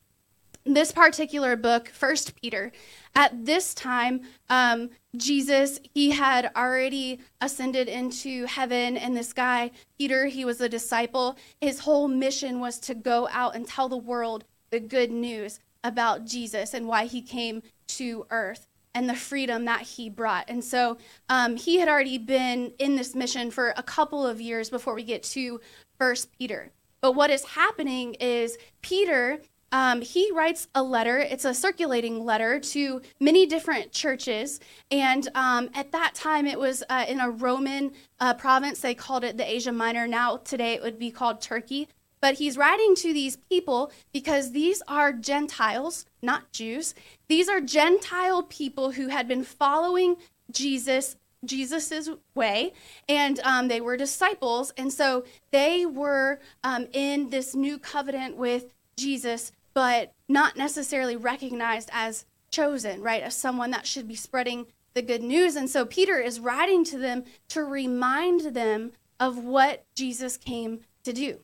this 0.65 0.91
particular 0.91 1.57
book, 1.57 1.89
First 1.89 2.35
Peter, 2.35 2.73
at 3.15 3.47
this 3.47 3.75
time, 3.75 4.23
um, 4.51 4.91
Jesus 5.17 5.79
he 5.95 6.11
had 6.11 6.51
already 6.57 7.21
ascended 7.41 7.89
into 7.89 8.47
heaven, 8.47 8.97
and 8.97 9.17
this 9.17 9.33
guy 9.33 9.71
Peter, 9.99 10.27
he 10.27 10.45
was 10.45 10.61
a 10.61 10.69
disciple. 10.69 11.37
His 11.61 11.81
whole 11.81 12.09
mission 12.09 12.59
was 12.59 12.79
to 12.81 12.95
go 12.95 13.29
out 13.31 13.55
and 13.55 13.67
tell 13.67 13.89
the 13.89 13.97
world 13.97 14.45
the 14.71 14.81
good 14.81 15.11
news 15.13 15.61
about 15.85 16.27
Jesus 16.27 16.75
and 16.75 16.89
why 16.89 17.05
he 17.05 17.23
came 17.23 17.63
to 17.87 18.27
earth 18.31 18.67
and 18.99 19.09
the 19.09 19.15
freedom 19.15 19.65
that 19.65 19.83
he 19.83 20.11
brought. 20.11 20.45
And 20.49 20.63
so 20.65 20.99
um, 21.29 21.55
he 21.55 21.79
had 21.79 21.89
already 21.89 22.19
been 22.19 22.73
in 22.81 22.97
this 22.97 23.15
mission 23.15 23.53
for 23.53 23.73
a 23.77 23.83
couple 23.83 24.27
of 24.27 24.41
years 24.41 24.71
before 24.71 24.93
we 24.93 25.05
get 25.05 25.23
to 25.35 25.61
First 25.99 26.37
Peter. 26.37 26.73
But 27.01 27.13
what 27.13 27.31
is 27.31 27.45
happening 27.45 28.15
is 28.15 28.59
Peter. 28.83 29.39
Um, 29.71 30.01
he 30.01 30.33
writes 30.33 30.67
a 30.75 30.83
letter. 30.83 31.19
It's 31.19 31.45
a 31.45 31.55
circulating 31.55 32.25
letter 32.25 32.59
to 32.59 33.01
many 33.21 33.47
different 33.47 33.93
churches. 33.93 34.59
And 34.91 35.29
um, 35.37 35.71
at 35.75 35.93
that 35.93 36.17
time, 36.17 36.45
it 36.49 36.59
was 36.59 36.83
uh, 36.91 37.05
in 37.07 37.21
a 37.21 37.31
Roman 37.31 37.93
uh, 38.19 38.35
province. 38.35 38.81
They 38.81 38.97
called 38.97 39.23
it 39.23 39.37
the 39.37 39.49
Asia 39.49 39.71
Minor. 39.71 40.09
Now, 40.09 40.39
today, 40.39 40.75
it 40.75 40.83
would 40.83 40.99
be 40.99 41.13
called 41.13 41.41
Turkey. 41.41 41.87
But 42.21 42.35
he's 42.35 42.57
writing 42.57 42.95
to 42.97 43.13
these 43.13 43.37
people 43.37 43.93
because 44.13 44.53
these 44.53 44.83
are 44.89 45.13
Gentiles, 45.13 46.05
not 46.23 46.53
Jews. 46.53 46.95
These 47.29 47.49
are 47.49 47.61
Gentile 47.61 48.43
people 48.43 48.93
who 48.93 49.09
had 49.09 49.29
been 49.29 49.45
following 49.45 50.17
Jesus 50.51 51.17
Jesus's 51.45 52.11
way, 52.35 52.73
and 53.09 53.39
um, 53.45 53.69
they 53.69 53.81
were 53.81 53.97
disciples, 53.97 54.73
and 54.77 54.93
so 54.93 55.25
they 55.53 55.87
were 55.87 56.41
um, 56.65 56.89
in 56.93 57.31
this 57.31 57.55
new 57.55 57.79
covenant 57.79 58.37
with 58.37 58.75
Jesus, 58.97 59.53
but 59.73 60.13
not 60.29 60.57
necessarily 60.57 61.17
recognized 61.17 61.91
as 61.93 62.25
chosen, 62.51 63.03
right, 63.03 63.23
as 63.23 63.37
someone 63.37 63.71
that 63.71 63.87
should 63.87 64.09
be 64.09 64.17
spreading 64.17 64.67
the 64.95 65.03
good 65.03 65.23
news. 65.23 65.55
And 65.55 65.71
so 65.71 65.85
Peter 65.85 66.19
is 66.19 66.41
writing 66.41 66.85
to 66.87 66.99
them 66.99 67.25
to 67.51 67.63
remind 67.63 68.55
them 68.55 68.93
of 69.21 69.39
what 69.39 69.85
Jesus 69.95 70.37
came 70.37 70.81
to 71.05 71.13
do. 71.13 71.41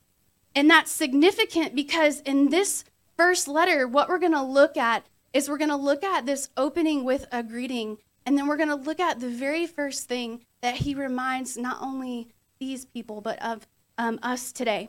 And 0.54 0.70
that's 0.70 0.90
significant 0.90 1.74
because 1.74 2.20
in 2.20 2.48
this 2.48 2.84
first 3.16 3.48
letter, 3.48 3.88
what 3.88 4.08
we're 4.08 4.18
going 4.18 4.32
to 4.32 4.42
look 4.42 4.76
at 4.76 5.04
is 5.32 5.48
we're 5.48 5.58
going 5.58 5.70
to 5.70 5.76
look 5.76 6.04
at 6.04 6.26
this 6.26 6.48
opening 6.56 7.04
with 7.04 7.26
a 7.32 7.42
greeting, 7.42 7.98
and 8.24 8.38
then 8.38 8.46
we're 8.46 8.56
going 8.56 8.68
to 8.68 8.74
look 8.76 9.00
at 9.00 9.18
the 9.18 9.28
very 9.28 9.66
first 9.66 10.08
thing 10.08 10.44
that 10.62 10.76
he 10.76 10.94
reminds 10.94 11.56
not 11.56 11.78
only 11.80 12.28
these 12.60 12.84
people, 12.84 13.20
but 13.20 13.42
of 13.42 13.66
um, 13.98 14.18
us 14.22 14.52
today. 14.52 14.88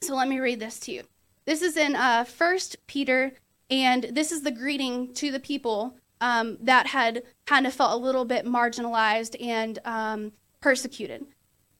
So 0.00 0.14
let 0.14 0.28
me 0.28 0.38
read 0.38 0.60
this 0.60 0.78
to 0.80 0.92
you. 0.92 1.02
This 1.44 1.60
is 1.60 1.76
in 1.76 1.96
uh, 1.96 2.24
1 2.24 2.58
Peter, 2.86 3.32
and 3.70 4.04
this 4.04 4.30
is 4.30 4.42
the 4.42 4.50
greeting 4.50 5.12
to 5.14 5.30
the 5.30 5.40
people 5.40 5.96
um, 6.20 6.56
that 6.60 6.86
had 6.86 7.22
kind 7.46 7.66
of 7.66 7.74
felt 7.74 7.92
a 7.92 8.04
little 8.04 8.24
bit 8.24 8.46
marginalized 8.46 9.36
and 9.42 9.78
um, 9.84 10.32
persecuted. 10.60 11.26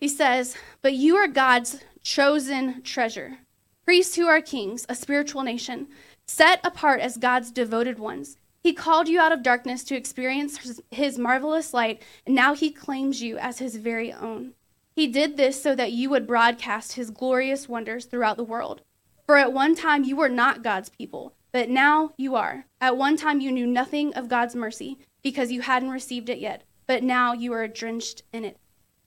He 0.04 0.08
says, 0.08 0.54
But 0.82 0.92
you 0.92 1.16
are 1.16 1.26
God's 1.26 1.80
chosen 2.02 2.82
treasure, 2.82 3.38
priests 3.86 4.16
who 4.16 4.26
are 4.26 4.42
kings, 4.42 4.84
a 4.86 4.94
spiritual 4.94 5.42
nation, 5.42 5.88
set 6.26 6.60
apart 6.62 7.00
as 7.00 7.16
God's 7.16 7.50
devoted 7.50 7.98
ones. 7.98 8.36
He 8.62 8.74
called 8.74 9.08
you 9.08 9.18
out 9.18 9.32
of 9.32 9.42
darkness 9.42 9.82
to 9.84 9.96
experience 9.96 10.78
his, 10.90 11.16
marvelous 11.16 11.72
light, 11.72 12.02
and 12.26 12.34
now 12.34 12.52
he 12.52 12.70
claims 12.70 13.22
you 13.22 13.38
as 13.38 13.60
his 13.60 13.76
very 13.76 14.12
own. 14.12 14.52
He 14.94 15.06
did 15.06 15.38
this 15.38 15.62
so 15.62 15.74
that 15.74 15.92
you 15.92 16.10
would 16.10 16.26
broadcast 16.26 16.96
his 16.96 17.08
glorious 17.08 17.66
wonders 17.66 18.04
throughout 18.04 18.36
the 18.36 18.44
world. 18.44 18.82
For 19.24 19.38
at 19.38 19.54
one 19.54 19.74
time 19.74 20.04
you 20.04 20.16
were 20.16 20.28
not 20.28 20.62
God's 20.62 20.90
people, 20.90 21.32
but 21.50 21.70
now 21.70 22.12
you 22.18 22.34
are. 22.34 22.66
At 22.78 22.98
one 22.98 23.16
time 23.16 23.40
you 23.40 23.50
knew 23.50 23.66
nothing 23.66 24.12
of 24.12 24.28
God's 24.28 24.54
mercy 24.54 24.98
because 25.22 25.50
you 25.50 25.62
hadn't 25.62 25.92
received 25.92 26.28
it 26.28 26.40
yet, 26.40 26.64
but 26.86 27.02
now 27.02 27.32
you 27.32 27.54
are 27.54 27.66
drenched 27.66 28.22
in 28.34 28.44
it. 28.44 28.58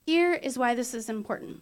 Here 0.08 0.32
is 0.32 0.56
why 0.56 0.74
this 0.74 0.94
is 0.94 1.10
important. 1.10 1.60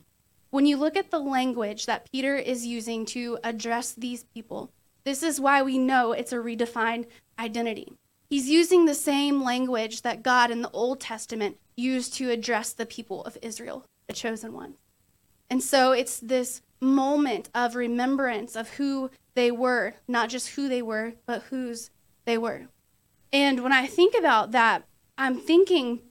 When 0.51 0.67
you 0.67 0.77
look 0.77 0.97
at 0.97 1.11
the 1.11 1.19
language 1.19 1.85
that 1.87 2.09
Peter 2.13 2.37
is 2.37 2.65
using 2.65 3.05
to 3.07 3.41
address 3.43 3.93
these 3.93 4.23
people, 4.23 4.71
this 5.03 5.25
is 5.25 5.41
why 5.41 5.63
we 5.63 5.79
know 5.79 6.13
it's 6.13 6.33
a 6.33 6.37
redefined 6.37 7.07
identity. 7.41 7.95
He's 8.31 8.49
using 8.49 8.85
the 8.85 8.95
same 8.95 9.43
language 9.43 10.03
that 10.03 10.23
God 10.23 10.53
in 10.53 10.63
the 10.63 10.71
Old 10.71 11.01
Testament 11.01 11.57
used 11.77 12.15
to 12.19 12.31
address 12.31 12.73
the 12.73 12.87
people 12.87 13.25
of 13.25 13.37
Israel 13.43 13.85
the 14.07 14.13
chosen 14.13 14.53
one. 14.53 14.75
And 15.51 15.61
so 15.61 15.91
it's 15.91 16.21
this 16.21 16.63
moment 16.81 17.51
of 17.53 17.75
remembrance 17.75 18.55
of 18.55 18.75
who 18.75 19.11
they 19.35 19.51
were, 19.51 19.95
not 20.07 20.29
just 20.29 20.51
who 20.51 20.69
they 20.69 20.83
were, 20.83 21.15
but 21.27 21.43
whose 21.51 21.91
they 22.27 22.39
were. 22.39 22.69
And 23.33 23.65
when 23.65 23.73
I 23.73 23.89
think 23.89 24.15
about 24.17 24.53
that, 24.53 24.85
I'm 25.19 25.37
thinking, 25.37 26.03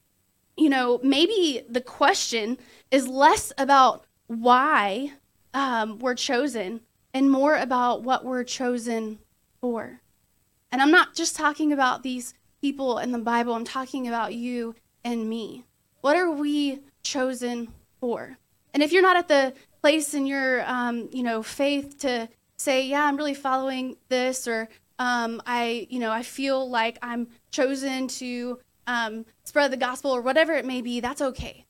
you 0.58 0.70
know, 0.70 1.00
maybe 1.04 1.64
the 1.70 1.82
question 1.82 2.58
is 2.92 3.08
less 3.08 3.52
about 3.58 4.06
why 4.28 5.14
um, 5.54 6.00
we're 6.00 6.16
chosen 6.16 6.82
and 7.14 7.30
more 7.30 7.56
about 7.56 8.04
what 8.04 8.26
we're 8.26 8.44
chosen 8.44 9.20
for. 9.62 10.02
And 10.72 10.82
I'm 10.82 10.92
not 10.92 11.16
just 11.16 11.36
talking 11.36 11.72
about 11.72 12.04
these 12.04 12.34
people 12.62 12.98
in 12.98 13.12
the 13.12 13.20
Bible, 13.20 13.54
I'm 13.54 13.66
talking 13.66 14.08
about 14.08 14.34
you 14.34 14.76
and 15.04 15.30
me. 15.30 15.66
What 16.02 16.16
are 16.16 16.32
we 16.32 16.82
chosen 17.06 17.70
for. 18.02 18.38
And 18.74 18.84
if 18.84 18.92
you're 18.92 19.02
not 19.02 19.16
at 19.16 19.30
the 19.30 19.54
place 19.82 20.14
in 20.14 20.26
your, 20.26 20.68
um, 20.70 21.08
you 21.14 21.24
know, 21.24 21.42
faith 21.42 21.98
to 22.00 22.28
say, 22.58 22.86
yeah, 22.86 23.06
I'm 23.06 23.16
really 23.16 23.34
following 23.34 23.96
this, 24.10 24.48
or 24.48 24.68
um, 25.00 25.42
I, 25.46 25.88
you 25.90 26.00
know, 26.00 26.12
I 26.12 26.24
feel 26.24 26.70
like 26.70 26.98
I'm 27.02 27.28
chosen 27.52 28.08
to 28.08 28.60
um, 28.88 29.26
spread 29.44 29.72
the 29.72 29.78
gospel, 29.78 30.12
or 30.12 30.22
whatever 30.22 30.54
it 30.54 30.66
may 30.66 30.82
be, 30.82 31.00
that's 31.00 31.22
okay. 31.22 31.66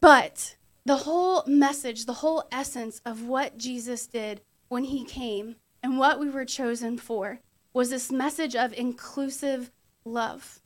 But 0.00 0.56
the 0.84 0.98
whole 0.98 1.44
message, 1.46 2.04
the 2.04 2.14
whole 2.14 2.44
essence 2.52 3.00
of 3.04 3.26
what 3.26 3.58
Jesus 3.58 4.06
did 4.06 4.42
when 4.68 4.84
he 4.84 5.04
came 5.04 5.56
and 5.82 5.98
what 5.98 6.20
we 6.20 6.28
were 6.28 6.44
chosen 6.44 6.98
for 6.98 7.40
was 7.72 7.90
this 7.90 8.12
message 8.12 8.54
of 8.54 8.72
inclusive 8.72 9.70
love. 10.04 10.60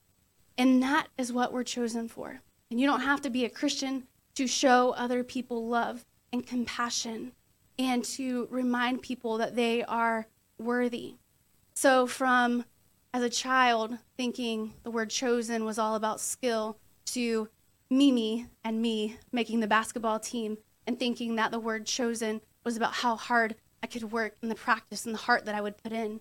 And 0.57 0.83
that 0.83 1.09
is 1.17 1.33
what 1.33 1.53
we're 1.53 1.65
chosen 1.65 2.09
for. 2.09 2.41
And 2.71 2.81
you 2.81 2.87
don't 2.87 3.01
have 3.01 3.23
to 3.23 3.31
be 3.31 3.45
a 3.45 3.51
Christian 3.51 4.09
to 4.35 4.47
show 4.47 4.91
other 4.91 5.25
people 5.25 5.67
love 5.69 6.05
and 6.33 6.47
compassion 6.47 7.33
and 7.79 8.05
to 8.05 8.49
remind 8.51 9.03
people 9.03 9.39
that 9.39 9.57
they 9.57 9.85
are 9.85 10.27
worthy. 10.59 11.15
So, 11.75 12.07
from 12.07 12.65
as 13.19 13.25
a 13.25 13.29
child 13.29 13.99
thinking 14.17 14.73
the 14.85 14.93
word 14.93 15.11
chosen 15.11 15.65
was 15.65 15.77
all 15.77 15.97
about 15.97 16.21
skill 16.21 16.79
to 17.05 17.49
Mimi 17.91 18.47
and 18.63 18.81
me 18.81 19.17
making 19.33 19.59
the 19.59 19.67
basketball 19.67 20.21
team 20.21 20.57
and 20.87 21.01
thinking 21.01 21.35
that 21.35 21.51
the 21.51 21.59
word 21.59 21.85
chosen 21.85 22.41
was 22.63 22.77
about 22.77 22.93
how 22.93 23.17
hard 23.17 23.57
I 23.83 23.89
could 23.89 24.13
work 24.13 24.37
and 24.41 24.49
the 24.49 24.55
practice 24.55 25.05
and 25.05 25.13
the 25.13 25.19
heart 25.19 25.47
that 25.47 25.57
I 25.57 25.61
would 25.61 25.83
put 25.83 25.91
in. 25.91 26.21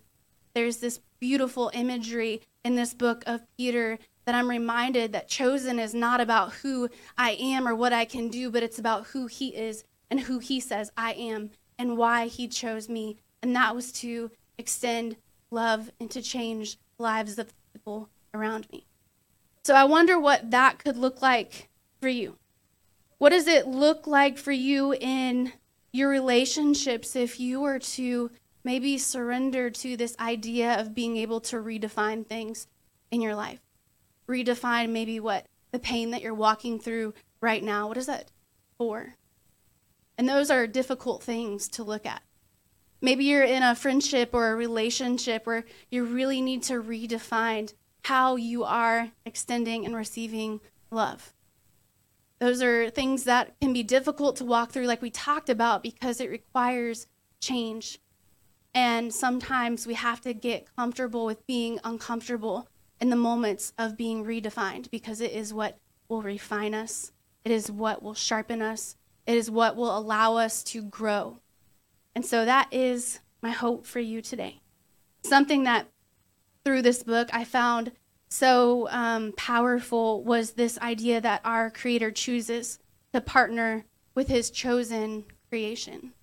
There's 0.56 0.78
this 0.78 1.00
beautiful 1.20 1.70
imagery 1.76 2.42
in 2.66 2.74
this 2.74 2.96
book 2.96 3.24
of 3.28 3.46
Peter 3.58 4.00
that 4.26 4.34
I'm 4.34 4.50
reminded 4.50 5.14
that 5.14 5.28
chosen 5.28 5.78
is 5.78 5.94
not 5.94 6.20
about 6.20 6.52
who 6.54 6.90
I 7.16 7.38
am 7.40 7.68
or 7.68 7.76
what 7.76 7.94
I 7.94 8.06
can 8.06 8.28
do, 8.28 8.50
but 8.50 8.64
it's 8.64 8.80
about 8.80 9.06
who 9.08 9.28
He 9.28 9.50
is 9.50 9.84
and 10.10 10.22
who 10.22 10.40
He 10.40 10.60
says 10.60 10.92
I 10.98 11.14
am 11.14 11.52
and 11.78 11.96
why 11.96 12.26
He 12.26 12.48
chose 12.48 12.90
me. 12.90 13.18
And 13.44 13.56
that 13.56 13.76
was 13.76 13.92
to 13.92 14.32
extend 14.58 15.18
love 15.52 15.92
and 16.00 16.10
to 16.10 16.24
change 16.24 16.80
lives 17.00 17.38
of 17.38 17.54
people 17.74 18.10
around 18.34 18.68
me. 18.72 18.86
So 19.64 19.74
I 19.76 19.84
wonder 19.84 20.20
what 20.20 20.52
that 20.52 20.80
could 20.80 20.98
look 20.98 21.22
like 21.22 21.70
for 22.02 22.10
you. 22.10 22.38
What 23.18 23.30
does 23.30 23.48
it 23.48 23.68
look 23.68 24.08
like 24.08 24.38
for 24.38 24.52
you 24.52 24.94
in 24.94 25.54
your 25.92 26.10
relationships 26.10 27.16
if 27.16 27.40
you 27.40 27.60
were 27.62 27.80
to 27.80 28.32
maybe 28.64 28.98
surrender 28.98 29.70
to 29.70 29.98
this 29.98 30.16
idea 30.20 30.80
of 30.80 30.94
being 30.94 31.18
able 31.18 31.42
to 31.42 31.58
redefine 31.58 32.26
things 32.26 32.68
in 33.12 33.22
your 33.22 33.36
life? 33.36 33.60
redefine 34.28 34.90
maybe 34.90 35.20
what 35.20 35.46
the 35.72 35.80
pain 35.80 36.12
that 36.12 36.22
you're 36.22 36.34
walking 36.34 36.80
through 36.80 37.14
right 37.42 37.64
now. 37.64 37.88
What 37.88 37.98
is 37.98 38.08
that 38.08 38.32
for? 38.78 39.16
And 40.18 40.28
those 40.28 40.50
are 40.52 40.68
difficult 40.68 41.24
things 41.24 41.68
to 41.70 41.84
look 41.84 42.06
at. 42.06 42.22
Maybe 43.02 43.26
you're 43.26 43.44
in 43.44 43.64
a 43.64 43.76
friendship 43.76 44.32
or 44.34 44.50
a 44.50 44.56
relationship 44.56 45.46
where 45.46 45.66
you 45.90 46.04
really 46.04 46.42
need 46.42 46.64
to 46.64 46.82
redefine 46.82 47.74
how 48.04 48.36
you 48.36 48.64
are 48.64 49.12
extending 49.26 49.86
and 49.86 49.96
receiving 49.96 50.62
love. 50.90 51.34
Those 52.40 52.62
are 52.62 52.90
things 52.90 53.24
that 53.26 53.60
can 53.60 53.74
be 53.74 53.84
difficult 53.84 54.36
to 54.38 54.46
walk 54.46 54.72
through, 54.72 54.86
like 54.86 55.02
we 55.02 55.10
talked 55.10 55.50
about, 55.50 55.84
because 55.84 56.22
it 56.22 56.30
requires 56.30 57.08
change. 57.40 58.00
And 58.74 59.14
sometimes 59.14 59.88
we 59.88 59.96
have 59.96 60.22
to 60.22 60.34
get 60.34 60.68
comfortable 60.76 61.26
with 61.26 61.46
being 61.48 61.80
uncomfortable 61.84 62.68
in 63.00 63.10
the 63.10 63.16
moments 63.16 63.74
of 63.78 63.98
being 63.98 64.24
redefined 64.24 64.90
because 64.92 65.22
it 65.22 65.32
is 65.32 65.54
what 65.54 65.80
will 66.10 66.22
refine 66.22 66.74
us, 66.74 67.12
it 67.44 67.52
is 67.52 67.70
what 67.70 68.02
will 68.02 68.14
sharpen 68.14 68.62
us, 68.62 68.96
it 69.26 69.36
is 69.36 69.52
what 69.52 69.76
will 69.76 69.98
allow 69.98 70.38
us 70.38 70.64
to 70.64 70.82
grow. 70.82 71.40
And 72.18 72.26
so 72.26 72.46
that 72.46 72.70
is 72.72 73.20
my 73.44 73.52
hope 73.52 73.86
for 73.86 74.00
you 74.00 74.24
today. 74.24 74.60
Something 75.24 75.66
that 75.66 75.86
through 76.66 76.82
this 76.82 77.04
book 77.04 77.30
I 77.32 77.44
found 77.44 77.92
so 78.28 78.90
um, 78.90 79.34
powerful 79.38 80.24
was 80.24 80.54
this 80.54 80.80
idea 80.80 81.22
that 81.22 81.42
our 81.46 81.70
Creator 81.70 82.10
chooses 82.10 82.80
to 83.14 83.22
partner 83.22 83.86
with 84.16 84.30
His 84.30 84.50
chosen 84.50 85.26
creation. 85.50 86.14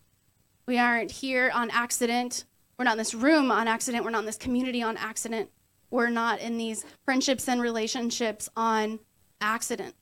We 0.67 0.81
aren't 0.81 1.13
here 1.13 1.53
on 1.55 1.71
accident. 1.71 2.45
We're 2.77 2.87
not 2.87 2.95
in 2.95 2.99
this 2.99 3.15
room 3.15 3.53
on 3.53 3.69
accident. 3.69 4.05
We're 4.05 4.11
not 4.11 4.25
in 4.25 4.27
this 4.27 4.37
community 4.37 4.83
on 4.83 4.97
accident 4.97 5.49
we're 5.95 6.11
not 6.11 6.41
in 6.41 6.59
these 6.59 6.85
friendships 7.05 7.49
and 7.49 7.63
relationships 7.63 8.49
on 8.57 8.99
accident. 9.41 9.95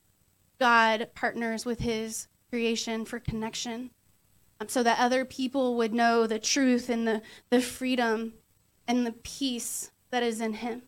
God 0.59 1.09
partners 1.13 1.65
with 1.65 1.81
his 1.81 2.27
creation 2.49 3.05
for 3.05 3.19
connection 3.19 3.91
Um, 4.59 4.69
so 4.69 4.83
that 4.83 4.99
other 4.99 5.25
people 5.25 5.75
would 5.75 5.93
know 5.93 6.27
the 6.27 6.39
truth 6.39 6.89
and 6.89 7.07
the, 7.07 7.21
the 7.49 7.61
freedom 7.61 8.33
and 8.87 9.05
the 9.05 9.11
peace 9.11 9.91
that 10.11 10.23
is 10.23 10.39
in 10.39 10.53
him. 10.53 10.83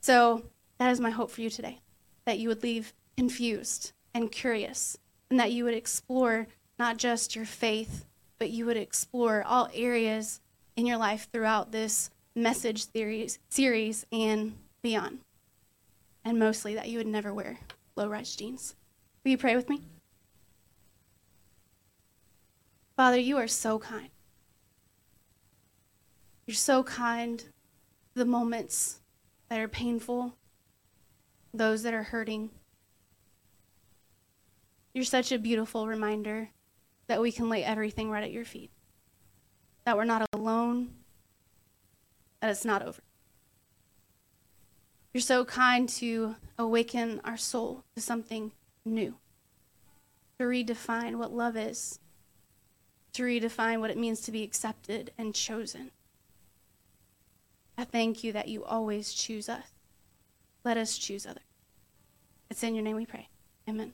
So 0.00 0.44
that 0.78 0.90
is 0.90 1.00
my 1.00 1.10
hope 1.10 1.30
for 1.30 1.40
you 1.40 1.50
today 1.50 1.80
that 2.24 2.38
you 2.38 2.48
would 2.48 2.62
leave 2.62 2.92
confused 3.16 3.92
and 4.14 4.30
curious, 4.30 4.98
and 5.30 5.40
that 5.40 5.50
you 5.50 5.64
would 5.64 5.74
explore 5.74 6.46
not 6.78 6.96
just 6.96 7.34
your 7.34 7.44
faith, 7.44 8.04
but 8.38 8.50
you 8.50 8.66
would 8.66 8.76
explore 8.76 9.42
all 9.44 9.68
areas 9.74 10.40
in 10.76 10.86
your 10.86 10.98
life 10.98 11.28
throughout 11.32 11.72
this 11.72 12.10
message 12.34 12.90
series, 12.92 13.38
series 13.48 14.06
and 14.12 14.54
beyond. 14.82 15.18
And 16.24 16.38
mostly 16.38 16.74
that 16.74 16.88
you 16.88 16.98
would 16.98 17.06
never 17.06 17.34
wear 17.34 17.58
low 17.96 18.08
rise 18.08 18.36
jeans. 18.36 18.76
Will 19.24 19.32
you 19.32 19.38
pray 19.38 19.56
with 19.56 19.68
me? 19.68 19.82
Father, 22.98 23.20
you 23.20 23.36
are 23.36 23.46
so 23.46 23.78
kind. 23.78 24.08
You're 26.48 26.56
so 26.56 26.82
kind 26.82 27.44
the 28.14 28.24
moments 28.24 29.02
that 29.48 29.60
are 29.60 29.68
painful, 29.68 30.34
those 31.54 31.84
that 31.84 31.94
are 31.94 32.02
hurting. 32.02 32.50
You're 34.92 35.04
such 35.04 35.30
a 35.30 35.38
beautiful 35.38 35.86
reminder 35.86 36.48
that 37.06 37.20
we 37.20 37.30
can 37.30 37.48
lay 37.48 37.62
everything 37.62 38.10
right 38.10 38.24
at 38.24 38.32
your 38.32 38.44
feet, 38.44 38.72
that 39.84 39.96
we're 39.96 40.02
not 40.02 40.26
alone, 40.32 40.90
that 42.40 42.50
it's 42.50 42.64
not 42.64 42.82
over. 42.82 43.00
You're 45.14 45.20
so 45.20 45.44
kind 45.44 45.88
to 45.90 46.34
awaken 46.58 47.20
our 47.22 47.36
soul 47.36 47.84
to 47.94 48.02
something 48.02 48.50
new, 48.84 49.14
to 50.40 50.46
redefine 50.46 51.14
what 51.14 51.32
love 51.32 51.56
is, 51.56 52.00
to 53.12 53.22
redefine 53.22 53.80
what 53.80 53.90
it 53.90 53.96
means 53.96 54.20
to 54.20 54.32
be 54.32 54.42
accepted 54.42 55.12
and 55.18 55.34
chosen. 55.34 55.90
I 57.76 57.84
thank 57.84 58.24
you 58.24 58.32
that 58.32 58.48
you 58.48 58.64
always 58.64 59.12
choose 59.12 59.48
us. 59.48 59.64
Let 60.64 60.76
us 60.76 60.98
choose 60.98 61.26
others. 61.26 61.42
It's 62.50 62.62
in 62.62 62.74
your 62.74 62.84
name 62.84 62.96
we 62.96 63.06
pray. 63.06 63.28
Amen. 63.68 63.92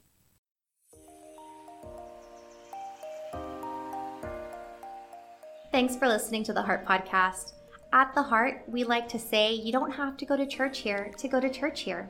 Thanks 5.70 5.96
for 5.96 6.06
listening 6.06 6.44
to 6.44 6.52
the 6.52 6.62
Heart 6.62 6.86
Podcast. 6.86 7.52
At 7.92 8.14
the 8.14 8.22
Heart, 8.22 8.62
we 8.68 8.84
like 8.84 9.08
to 9.08 9.18
say 9.18 9.52
you 9.52 9.72
don't 9.72 9.90
have 9.90 10.16
to 10.16 10.24
go 10.24 10.36
to 10.36 10.46
church 10.46 10.78
here 10.78 11.12
to 11.18 11.28
go 11.28 11.40
to 11.40 11.50
church 11.50 11.80
here. 11.80 12.08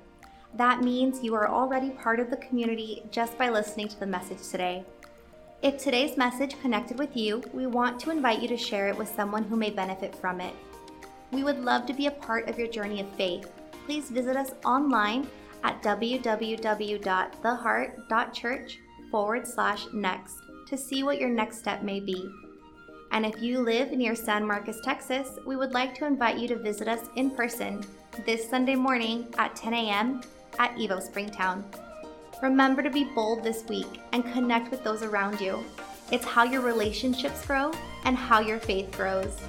That 0.54 0.82
means 0.82 1.22
you 1.22 1.34
are 1.34 1.48
already 1.48 1.90
part 1.90 2.20
of 2.20 2.30
the 2.30 2.36
community 2.36 3.02
just 3.10 3.36
by 3.36 3.48
listening 3.48 3.88
to 3.88 3.98
the 3.98 4.06
message 4.06 4.48
today. 4.50 4.84
If 5.64 5.78
today's 5.78 6.16
message 6.18 6.60
connected 6.60 6.98
with 6.98 7.16
you, 7.16 7.42
we 7.54 7.66
want 7.66 7.98
to 8.00 8.10
invite 8.10 8.42
you 8.42 8.48
to 8.48 8.56
share 8.56 8.88
it 8.88 8.98
with 8.98 9.08
someone 9.08 9.44
who 9.44 9.56
may 9.56 9.70
benefit 9.70 10.14
from 10.14 10.42
it. 10.42 10.52
We 11.32 11.42
would 11.42 11.64
love 11.64 11.86
to 11.86 11.94
be 11.94 12.06
a 12.06 12.10
part 12.10 12.50
of 12.50 12.58
your 12.58 12.68
journey 12.68 13.00
of 13.00 13.08
faith. 13.12 13.50
Please 13.86 14.10
visit 14.10 14.36
us 14.36 14.50
online 14.66 15.26
at 15.62 15.82
www.theheart.church 15.82 18.78
forward 19.10 19.46
slash 19.46 19.86
next 19.94 20.36
to 20.66 20.76
see 20.76 21.02
what 21.02 21.18
your 21.18 21.30
next 21.30 21.60
step 21.60 21.82
may 21.82 21.98
be. 21.98 22.30
And 23.12 23.24
if 23.24 23.40
you 23.40 23.60
live 23.60 23.90
near 23.90 24.14
San 24.14 24.46
Marcos, 24.46 24.82
Texas, 24.82 25.38
we 25.46 25.56
would 25.56 25.72
like 25.72 25.94
to 25.94 26.04
invite 26.04 26.36
you 26.36 26.46
to 26.48 26.56
visit 26.56 26.88
us 26.88 27.08
in 27.16 27.30
person 27.30 27.82
this 28.26 28.50
Sunday 28.50 28.74
morning 28.74 29.32
at 29.38 29.56
10 29.56 29.72
a.m. 29.72 30.20
at 30.58 30.76
Evo 30.76 31.00
Springtown. 31.00 31.64
Remember 32.42 32.82
to 32.82 32.90
be 32.90 33.04
bold 33.04 33.42
this 33.42 33.64
week 33.68 34.00
and 34.12 34.24
connect 34.32 34.70
with 34.70 34.84
those 34.84 35.02
around 35.02 35.40
you. 35.40 35.64
It's 36.12 36.24
how 36.24 36.44
your 36.44 36.60
relationships 36.60 37.44
grow 37.46 37.72
and 38.04 38.16
how 38.16 38.40
your 38.40 38.58
faith 38.58 38.92
grows. 38.92 39.40